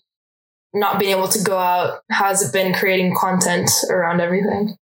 not 0.74 1.00
being 1.00 1.16
able 1.16 1.30
to 1.30 1.44
go 1.44 1.58
out? 1.58 2.02
How's 2.12 2.42
it 2.42 2.52
been 2.52 2.74
creating 2.74 3.16
content 3.16 3.70
around 3.90 4.20
everything? 4.20 4.76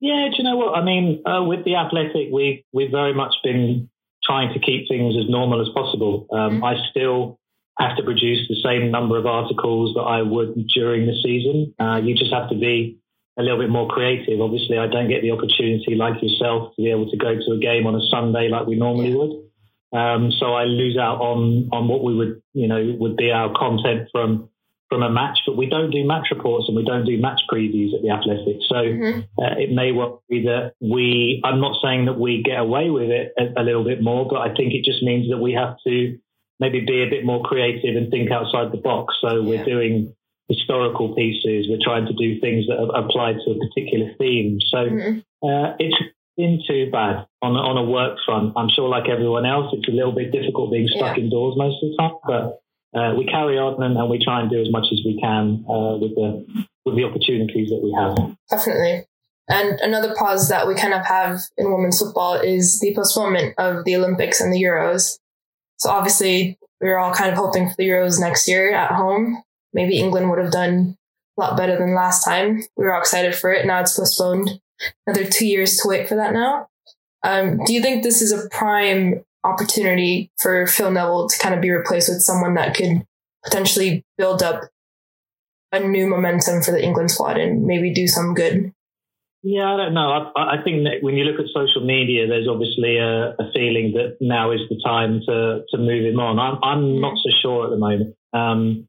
Yeah, 0.00 0.28
do 0.30 0.36
you 0.36 0.44
know 0.44 0.56
what? 0.56 0.76
I 0.76 0.84
mean, 0.84 1.22
uh, 1.24 1.42
with 1.44 1.64
the 1.64 1.76
athletic, 1.76 2.28
we 2.30 2.64
we've 2.72 2.90
very 2.90 3.14
much 3.14 3.34
been 3.42 3.88
trying 4.22 4.52
to 4.52 4.60
keep 4.60 4.88
things 4.88 5.16
as 5.16 5.30
normal 5.30 5.62
as 5.62 5.68
possible. 5.74 6.26
Um, 6.32 6.38
mm-hmm. 6.38 6.64
I 6.64 6.74
still 6.90 7.38
have 7.78 7.96
to 7.96 8.02
produce 8.02 8.46
the 8.48 8.56
same 8.62 8.90
number 8.90 9.16
of 9.16 9.26
articles 9.26 9.94
that 9.94 10.02
I 10.02 10.22
would 10.22 10.66
during 10.74 11.06
the 11.06 11.14
season. 11.22 11.74
Uh, 11.78 12.00
you 12.02 12.14
just 12.14 12.32
have 12.32 12.50
to 12.50 12.56
be 12.56 12.98
a 13.38 13.42
little 13.42 13.58
bit 13.58 13.70
more 13.70 13.88
creative. 13.88 14.40
Obviously, 14.40 14.78
I 14.78 14.86
don't 14.86 15.08
get 15.08 15.22
the 15.22 15.32
opportunity 15.32 15.94
like 15.94 16.22
yourself 16.22 16.74
to 16.76 16.82
be 16.82 16.90
able 16.90 17.10
to 17.10 17.16
go 17.16 17.34
to 17.34 17.52
a 17.52 17.58
game 17.58 17.86
on 17.86 17.94
a 17.94 18.04
Sunday 18.10 18.48
like 18.48 18.66
we 18.66 18.76
normally 18.76 19.14
would. 19.14 19.42
Um, 19.96 20.32
so 20.32 20.54
I 20.54 20.64
lose 20.64 20.96
out 20.98 21.20
on 21.20 21.68
on 21.72 21.88
what 21.88 22.02
we 22.02 22.14
would 22.14 22.42
you 22.54 22.68
know 22.68 22.96
would 22.98 23.16
be 23.16 23.30
our 23.30 23.52
content 23.56 24.08
from 24.12 24.48
from 24.88 25.02
a 25.02 25.10
match, 25.10 25.38
but 25.46 25.56
we 25.56 25.66
don't 25.68 25.90
do 25.90 26.04
match 26.06 26.28
reports 26.30 26.66
and 26.68 26.76
we 26.76 26.84
don't 26.84 27.04
do 27.04 27.18
match 27.18 27.40
previews 27.50 27.94
at 27.94 28.02
the 28.02 28.10
Athletic. 28.10 28.58
So 28.68 28.76
mm-hmm. 28.76 29.20
uh, 29.38 29.58
it 29.58 29.72
may 29.72 29.90
well 29.92 30.22
be 30.28 30.44
that 30.44 30.74
we, 30.80 31.40
I'm 31.44 31.60
not 31.60 31.76
saying 31.82 32.06
that 32.06 32.18
we 32.18 32.42
get 32.42 32.60
away 32.60 32.90
with 32.90 33.10
it 33.10 33.32
a, 33.36 33.60
a, 33.60 33.64
little 33.64 33.82
bit 33.82 34.00
more, 34.00 34.28
but 34.28 34.38
I 34.38 34.54
think 34.54 34.74
it 34.74 34.84
just 34.84 35.02
means 35.02 35.28
that 35.30 35.38
we 35.38 35.54
have 35.54 35.76
to 35.86 36.18
maybe 36.60 36.84
be 36.86 37.02
a 37.02 37.10
bit 37.10 37.24
more 37.24 37.42
creative 37.42 37.96
and 37.96 38.10
think 38.10 38.30
outside 38.30 38.70
the 38.70 38.78
box. 38.78 39.14
So 39.20 39.42
we're 39.42 39.64
doing 39.64 40.14
historical 40.48 41.14
pieces, 41.14 41.66
we're 41.68 41.82
trying 41.82 42.06
to 42.06 42.14
do 42.14 42.40
things 42.40 42.66
that 42.66 42.78
apply 42.78 43.32
to 43.32 43.50
a 43.50 43.58
particular 43.58 44.12
theme. 44.18 44.58
So 44.60 44.78
mm-hmm. 44.78 45.18
uh, 45.42 45.74
it's 45.78 45.96
been 46.36 46.62
too 46.66 46.90
bad 46.92 47.26
on, 47.42 47.56
on 47.56 47.76
a 47.76 47.84
work 47.84 48.18
front. 48.24 48.52
I'm 48.56 48.68
sure, 48.68 48.88
like 48.88 49.08
everyone 49.08 49.46
else, 49.46 49.72
it's 49.72 49.88
a 49.88 49.92
little 49.92 50.12
bit 50.12 50.32
difficult 50.32 50.72
being 50.72 50.88
stuck 50.88 51.16
yeah. 51.16 51.24
indoors 51.24 51.54
most 51.56 51.82
of 51.82 51.90
the 51.90 51.96
time, 51.96 52.14
but 52.26 52.60
uh, 52.94 53.14
we 53.14 53.26
carry 53.26 53.58
on 53.58 53.82
and, 53.82 53.96
and, 53.96 54.08
we 54.08 54.22
try 54.22 54.40
and 54.40 54.50
do 54.50 54.60
as 54.60 54.70
much 54.70 54.86
as 54.92 55.00
we 55.04 55.18
can 55.20 55.64
uh, 55.68 55.96
with 55.98 56.14
the 56.14 56.46
with 56.84 56.96
the 56.96 57.04
opportunities 57.04 57.68
that 57.68 57.80
we 57.82 57.92
have. 57.92 58.36
Definitely. 58.48 59.06
And 59.48 59.80
another 59.80 60.14
pause 60.14 60.48
that 60.48 60.66
we 60.66 60.74
kind 60.74 60.94
of 60.94 61.04
have 61.06 61.40
in 61.56 61.72
women's 61.72 61.98
football 61.98 62.34
is 62.34 62.80
the 62.80 62.94
postponement 62.94 63.54
of 63.58 63.84
the 63.84 63.96
Olympics 63.96 64.40
and 64.40 64.52
the 64.52 64.62
Euros. 64.62 65.18
So 65.78 65.90
obviously, 65.90 66.58
we 66.80 66.88
are 66.88 66.98
all 66.98 67.12
kind 67.12 67.30
of 67.30 67.36
hoping 67.36 67.68
for 67.68 67.74
the 67.76 67.88
Euros 67.88 68.20
next 68.20 68.48
year 68.48 68.72
at 68.74 68.92
home. 68.92 69.42
Maybe 69.76 69.98
England 69.98 70.30
would 70.30 70.38
have 70.38 70.50
done 70.50 70.96
a 71.36 71.40
lot 71.40 71.56
better 71.58 71.76
than 71.76 71.94
last 71.94 72.24
time. 72.24 72.62
We 72.78 72.86
were 72.86 72.94
all 72.94 73.00
excited 73.00 73.34
for 73.34 73.52
it. 73.52 73.66
Now 73.66 73.80
it's 73.80 73.94
postponed. 73.94 74.58
Another 75.06 75.26
two 75.26 75.46
years 75.46 75.76
to 75.76 75.88
wait 75.88 76.08
for 76.08 76.14
that 76.14 76.32
now. 76.32 76.68
Um, 77.22 77.58
do 77.66 77.74
you 77.74 77.82
think 77.82 78.02
this 78.02 78.22
is 78.22 78.32
a 78.32 78.48
prime 78.48 79.22
opportunity 79.44 80.32
for 80.40 80.66
Phil 80.66 80.90
Neville 80.90 81.28
to 81.28 81.38
kind 81.38 81.54
of 81.54 81.60
be 81.60 81.70
replaced 81.70 82.08
with 82.08 82.22
someone 82.22 82.54
that 82.54 82.74
could 82.74 83.06
potentially 83.44 84.02
build 84.16 84.42
up 84.42 84.62
a 85.72 85.80
new 85.80 86.06
momentum 86.06 86.62
for 86.62 86.70
the 86.70 86.82
England 86.82 87.10
squad 87.10 87.36
and 87.36 87.66
maybe 87.66 87.92
do 87.92 88.06
some 88.06 88.32
good? 88.32 88.72
Yeah, 89.42 89.74
I 89.74 89.76
don't 89.76 89.94
know. 89.94 90.32
I, 90.34 90.56
I 90.58 90.62
think 90.64 90.84
that 90.84 91.02
when 91.02 91.16
you 91.16 91.24
look 91.24 91.38
at 91.38 91.46
social 91.54 91.84
media, 91.84 92.26
there's 92.26 92.48
obviously 92.48 92.96
a, 92.96 93.36
a, 93.38 93.52
feeling 93.52 93.92
that 93.92 94.16
now 94.20 94.52
is 94.52 94.60
the 94.70 94.80
time 94.82 95.20
to 95.26 95.62
to 95.70 95.78
move 95.78 96.04
him 96.04 96.18
on. 96.18 96.38
I'm 96.38 96.58
I'm 96.64 97.00
not 97.00 97.16
so 97.18 97.30
sure 97.42 97.64
at 97.64 97.70
the 97.70 97.76
moment. 97.76 98.16
Um, 98.32 98.88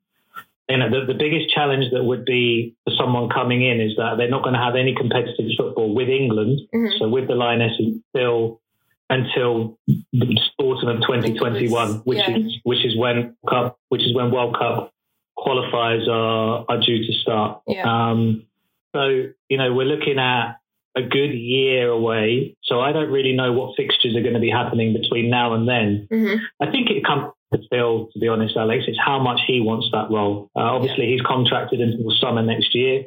you 0.70 0.78
know, 0.78 0.90
the, 0.90 1.14
the 1.14 1.18
biggest 1.18 1.54
challenge 1.54 1.86
that 1.94 2.04
would 2.04 2.26
be 2.26 2.76
for 2.84 2.94
someone 2.98 3.30
coming 3.30 3.64
in 3.64 3.80
is 3.80 3.96
that 3.98 4.16
they're 4.18 4.30
not 4.30 4.44
going 4.44 4.54
to 4.54 4.60
have 4.60 4.76
any 4.76 4.94
competitive 4.96 5.52
football 5.58 5.94
with 5.94 6.10
England. 6.10 6.62
Mm-hmm. 6.74 6.98
So 7.00 7.08
with 7.08 7.28
the 7.28 7.36
Lionesses 7.36 8.02
still 8.10 8.62
until 9.10 9.78
the 9.88 10.40
autumn 10.60 10.90
of 10.90 11.02
2021, 11.02 11.94
which 12.04 12.18
yeah. 12.18 12.38
is 12.38 12.58
which 12.64 12.86
is 12.86 12.98
when 12.98 13.36
cup 13.50 13.80
which 13.90 14.02
is 14.02 14.14
when 14.14 14.32
World 14.32 14.58
Cup 14.58 14.94
qualifiers 15.38 16.08
are 16.10 16.66
are 16.68 16.80
due 16.82 17.06
to 17.06 17.14
start. 17.14 17.62
Yeah. 17.68 17.84
Um, 17.86 18.46
so 18.94 19.28
you 19.48 19.58
know 19.58 19.74
we're 19.74 19.86
looking 19.86 20.20
at 20.20 20.58
a 20.98 21.02
good 21.02 21.32
year 21.32 21.90
away. 21.90 22.58
So 22.64 22.82
I 22.82 22.92
don't 22.92 23.12
really 23.12 23.34
know 23.34 23.54
what 23.54 23.78
fixtures 23.78 24.16
are 24.16 24.22
going 24.22 24.34
to 24.34 24.40
be 24.40 24.50
happening 24.50 24.94
between 24.94 25.30
now 25.30 25.54
and 25.54 25.68
then. 25.68 26.08
Mm-hmm. 26.12 26.44
I 26.60 26.72
think 26.72 26.90
it 26.90 27.06
comes 27.06 27.32
to 27.54 27.60
Phil, 27.70 28.10
to 28.14 28.20
be 28.20 28.28
honest, 28.28 28.58
Alex. 28.58 28.86
It's 28.88 29.00
how 29.04 29.20
much 29.20 29.42
he 29.48 29.62
wants 29.62 29.88
that 29.92 30.10
role. 30.10 30.50
Uh, 30.56 30.76
obviously, 30.76 31.08
he's 31.08 31.22
contracted 31.22 31.80
until 31.80 32.12
summer 32.20 32.42
next 32.42 32.76
year. 32.76 33.06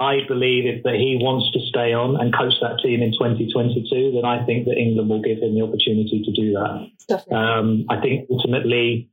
I 0.00 0.18
believe 0.28 0.66
if 0.66 0.84
that 0.84 0.94
he 0.94 1.18
wants 1.20 1.50
to 1.52 1.60
stay 1.68 1.92
on 1.92 2.20
and 2.20 2.32
coach 2.32 2.54
that 2.62 2.78
team 2.82 3.02
in 3.02 3.10
2022, 3.12 4.12
then 4.14 4.24
I 4.24 4.44
think 4.46 4.66
that 4.66 4.78
England 4.78 5.10
will 5.10 5.22
give 5.22 5.38
him 5.38 5.54
the 5.54 5.62
opportunity 5.62 6.22
to 6.22 6.32
do 6.32 6.52
that. 6.52 7.34
Um, 7.34 7.86
I 7.90 8.00
think 8.00 8.28
ultimately 8.30 9.10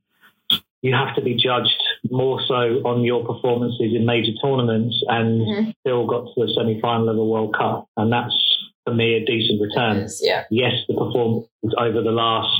you 0.82 0.94
have 0.94 1.16
to 1.16 1.22
be 1.22 1.34
judged 1.34 1.82
more 2.08 2.40
so 2.46 2.86
on 2.86 3.02
your 3.02 3.24
performances 3.26 3.94
in 3.94 4.06
major 4.06 4.30
tournaments 4.40 5.02
and 5.08 5.40
mm-hmm. 5.40 5.70
still 5.80 6.06
got 6.06 6.26
to 6.34 6.46
the 6.46 6.52
semi-final 6.54 7.08
of 7.08 7.18
a 7.18 7.24
World 7.24 7.56
Cup, 7.58 7.88
and 7.96 8.12
that's 8.12 8.34
for 8.84 8.94
me 8.94 9.16
a 9.16 9.24
decent 9.24 9.60
return. 9.60 9.96
Is, 9.96 10.20
yeah. 10.22 10.44
Yes, 10.50 10.74
the 10.86 10.94
performance 10.94 11.48
over 11.76 12.02
the 12.02 12.12
last 12.12 12.54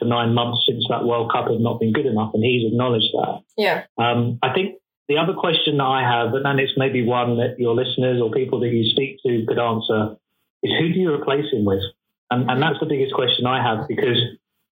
to 0.00 0.08
nine 0.08 0.34
months 0.34 0.64
since 0.68 0.84
that 0.88 1.04
World 1.04 1.30
Cup 1.32 1.48
has 1.48 1.60
not 1.60 1.80
been 1.80 1.92
good 1.92 2.06
enough, 2.06 2.32
and 2.34 2.42
he's 2.42 2.66
acknowledged 2.66 3.12
that. 3.12 3.42
Yeah. 3.56 3.84
Um, 3.96 4.38
I 4.42 4.52
think 4.52 4.76
the 5.08 5.18
other 5.18 5.34
question 5.34 5.78
that 5.78 5.84
I 5.84 6.02
have, 6.02 6.34
and 6.34 6.44
then 6.44 6.58
it's 6.58 6.72
maybe 6.76 7.04
one 7.04 7.36
that 7.38 7.58
your 7.58 7.74
listeners 7.74 8.20
or 8.22 8.30
people 8.30 8.60
that 8.60 8.68
you 8.68 8.90
speak 8.90 9.18
to 9.26 9.44
could 9.46 9.58
answer, 9.58 10.16
is 10.62 10.72
who 10.78 10.92
do 10.92 10.98
you 10.98 11.12
replace 11.12 11.52
him 11.52 11.64
with? 11.64 11.82
And, 12.30 12.50
and 12.50 12.62
that's 12.62 12.78
the 12.78 12.86
biggest 12.86 13.12
question 13.12 13.46
I 13.46 13.62
have 13.62 13.88
because 13.88 14.18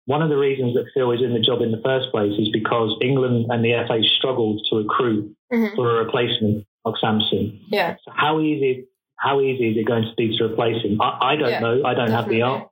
one 0.04 0.22
of 0.22 0.28
the 0.28 0.36
reasons 0.36 0.74
that 0.74 0.86
Phil 0.94 1.10
is 1.12 1.20
in 1.22 1.32
the 1.32 1.40
job 1.40 1.62
in 1.62 1.72
the 1.72 1.80
first 1.82 2.10
place 2.10 2.32
is 2.38 2.48
because 2.52 2.96
England 3.00 3.46
and 3.48 3.64
the 3.64 3.72
FA 3.88 4.02
struggled 4.18 4.60
to 4.70 4.76
recruit 4.76 5.34
mm-hmm. 5.52 5.74
for 5.74 5.98
a 5.98 6.04
replacement 6.04 6.66
of 6.84 6.94
Sampson. 7.00 7.60
Yeah. 7.68 7.96
So 8.04 8.12
how 8.14 8.40
easy 8.40 8.86
how 9.16 9.40
easy 9.40 9.70
is 9.70 9.76
it 9.78 9.86
going 9.86 10.04
to 10.04 10.14
be 10.16 10.36
to 10.36 10.44
replace 10.44 10.82
him? 10.84 11.00
I, 11.00 11.32
I 11.32 11.36
don't 11.36 11.50
yeah, 11.50 11.60
know. 11.60 11.82
I 11.84 11.94
don't 11.94 12.10
definitely. 12.10 12.14
have 12.14 12.28
the 12.28 12.42
answer. 12.42 12.70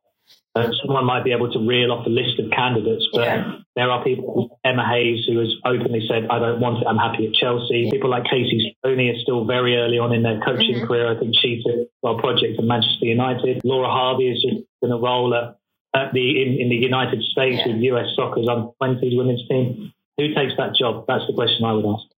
Uh, 0.55 0.71
someone 0.81 1.05
might 1.05 1.25
be 1.25 1.33
able 1.33 1.51
to 1.51 1.59
reel 1.59 1.91
off 1.91 2.07
a 2.07 2.09
list 2.09 2.39
of 2.39 2.49
candidates, 2.53 3.05
but 3.13 3.23
yeah. 3.23 3.59
there 3.75 3.91
are 3.91 4.05
people, 4.05 4.61
Emma 4.65 4.87
Hayes, 4.87 5.27
who 5.27 5.41
has 5.41 5.51
openly 5.65 6.07
said, 6.07 6.29
I 6.31 6.39
don't 6.39 6.61
want 6.61 6.79
it, 6.79 6.87
I'm 6.87 6.97
happy 6.97 7.27
at 7.27 7.35
Chelsea. 7.35 7.91
People 7.91 8.11
like 8.11 8.23
Casey 8.25 8.77
Stoney 8.79 9.11
are 9.11 9.19
still 9.19 9.45
very 9.47 9.77
early 9.77 9.99
on 9.99 10.13
in 10.13 10.23
their 10.23 10.39
coaching 10.39 10.77
mm-hmm. 10.77 10.87
career. 10.87 11.11
I 11.11 11.19
think 11.19 11.35
she 11.43 11.61
took 11.67 11.91
a 12.05 12.21
project 12.23 12.59
at 12.59 12.65
Manchester 12.65 13.07
United. 13.07 13.63
Laura 13.65 13.91
Harvey 13.91 14.31
is 14.31 14.43
just 14.43 14.63
in 14.81 14.93
a 14.93 14.97
role 14.97 15.35
at, 15.35 15.59
at 15.91 16.13
the 16.13 16.23
in, 16.23 16.61
in 16.61 16.69
the 16.69 16.77
United 16.77 17.21
States 17.35 17.59
yeah. 17.67 17.75
with 17.75 17.83
US 17.91 18.15
Soccer's 18.15 18.47
under 18.47 18.71
20s 18.81 19.17
women's 19.17 19.43
team. 19.49 19.93
Who 20.19 20.35
takes 20.35 20.55
that 20.57 20.77
job? 20.79 21.07
That's 21.09 21.27
the 21.27 21.35
question 21.35 21.65
I 21.65 21.73
would 21.73 21.87
ask. 21.87 22.14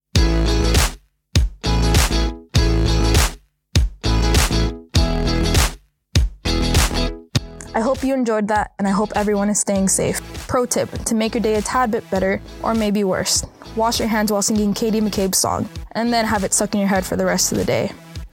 Hope 7.96 8.04
you 8.04 8.14
enjoyed 8.14 8.48
that, 8.48 8.72
and 8.78 8.86
I 8.86 8.90
hope 8.90 9.10
everyone 9.16 9.48
is 9.48 9.58
staying 9.58 9.88
safe. 9.88 10.20
Pro 10.48 10.66
tip 10.66 10.90
to 11.04 11.14
make 11.14 11.34
your 11.34 11.42
day 11.42 11.54
a 11.54 11.62
tad 11.62 11.90
bit 11.90 12.08
better, 12.10 12.42
or 12.62 12.74
maybe 12.74 13.04
worse 13.04 13.44
wash 13.74 13.98
your 13.98 14.08
hands 14.08 14.32
while 14.32 14.42
singing 14.42 14.74
Katie 14.74 15.00
McCabe's 15.00 15.38
song, 15.38 15.68
and 15.92 16.12
then 16.12 16.24
have 16.24 16.44
it 16.44 16.52
stuck 16.52 16.74
in 16.74 16.80
your 16.80 16.88
head 16.88 17.04
for 17.04 17.16
the 17.16 17.24
rest 17.24 17.52
of 17.52 17.58
the 17.58 17.64
day. 17.64 17.92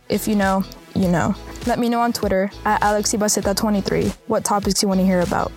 If 0.10 0.28
you 0.28 0.36
know, 0.36 0.64
you 0.96 1.08
know. 1.08 1.36
Let 1.66 1.80
me 1.80 1.90
know 1.90 2.02
on 2.02 2.14
Twitter 2.14 2.52
at 2.66 2.82
AlexIbaceta23 2.82 4.14
what 4.28 4.44
topics 4.44 4.82
you 4.82 4.88
want 4.88 5.00
to 5.00 5.06
hear 5.06 5.22
about. 5.22 5.52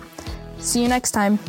See 0.59 0.81
you 0.81 0.87
next 0.87 1.11
time. 1.11 1.39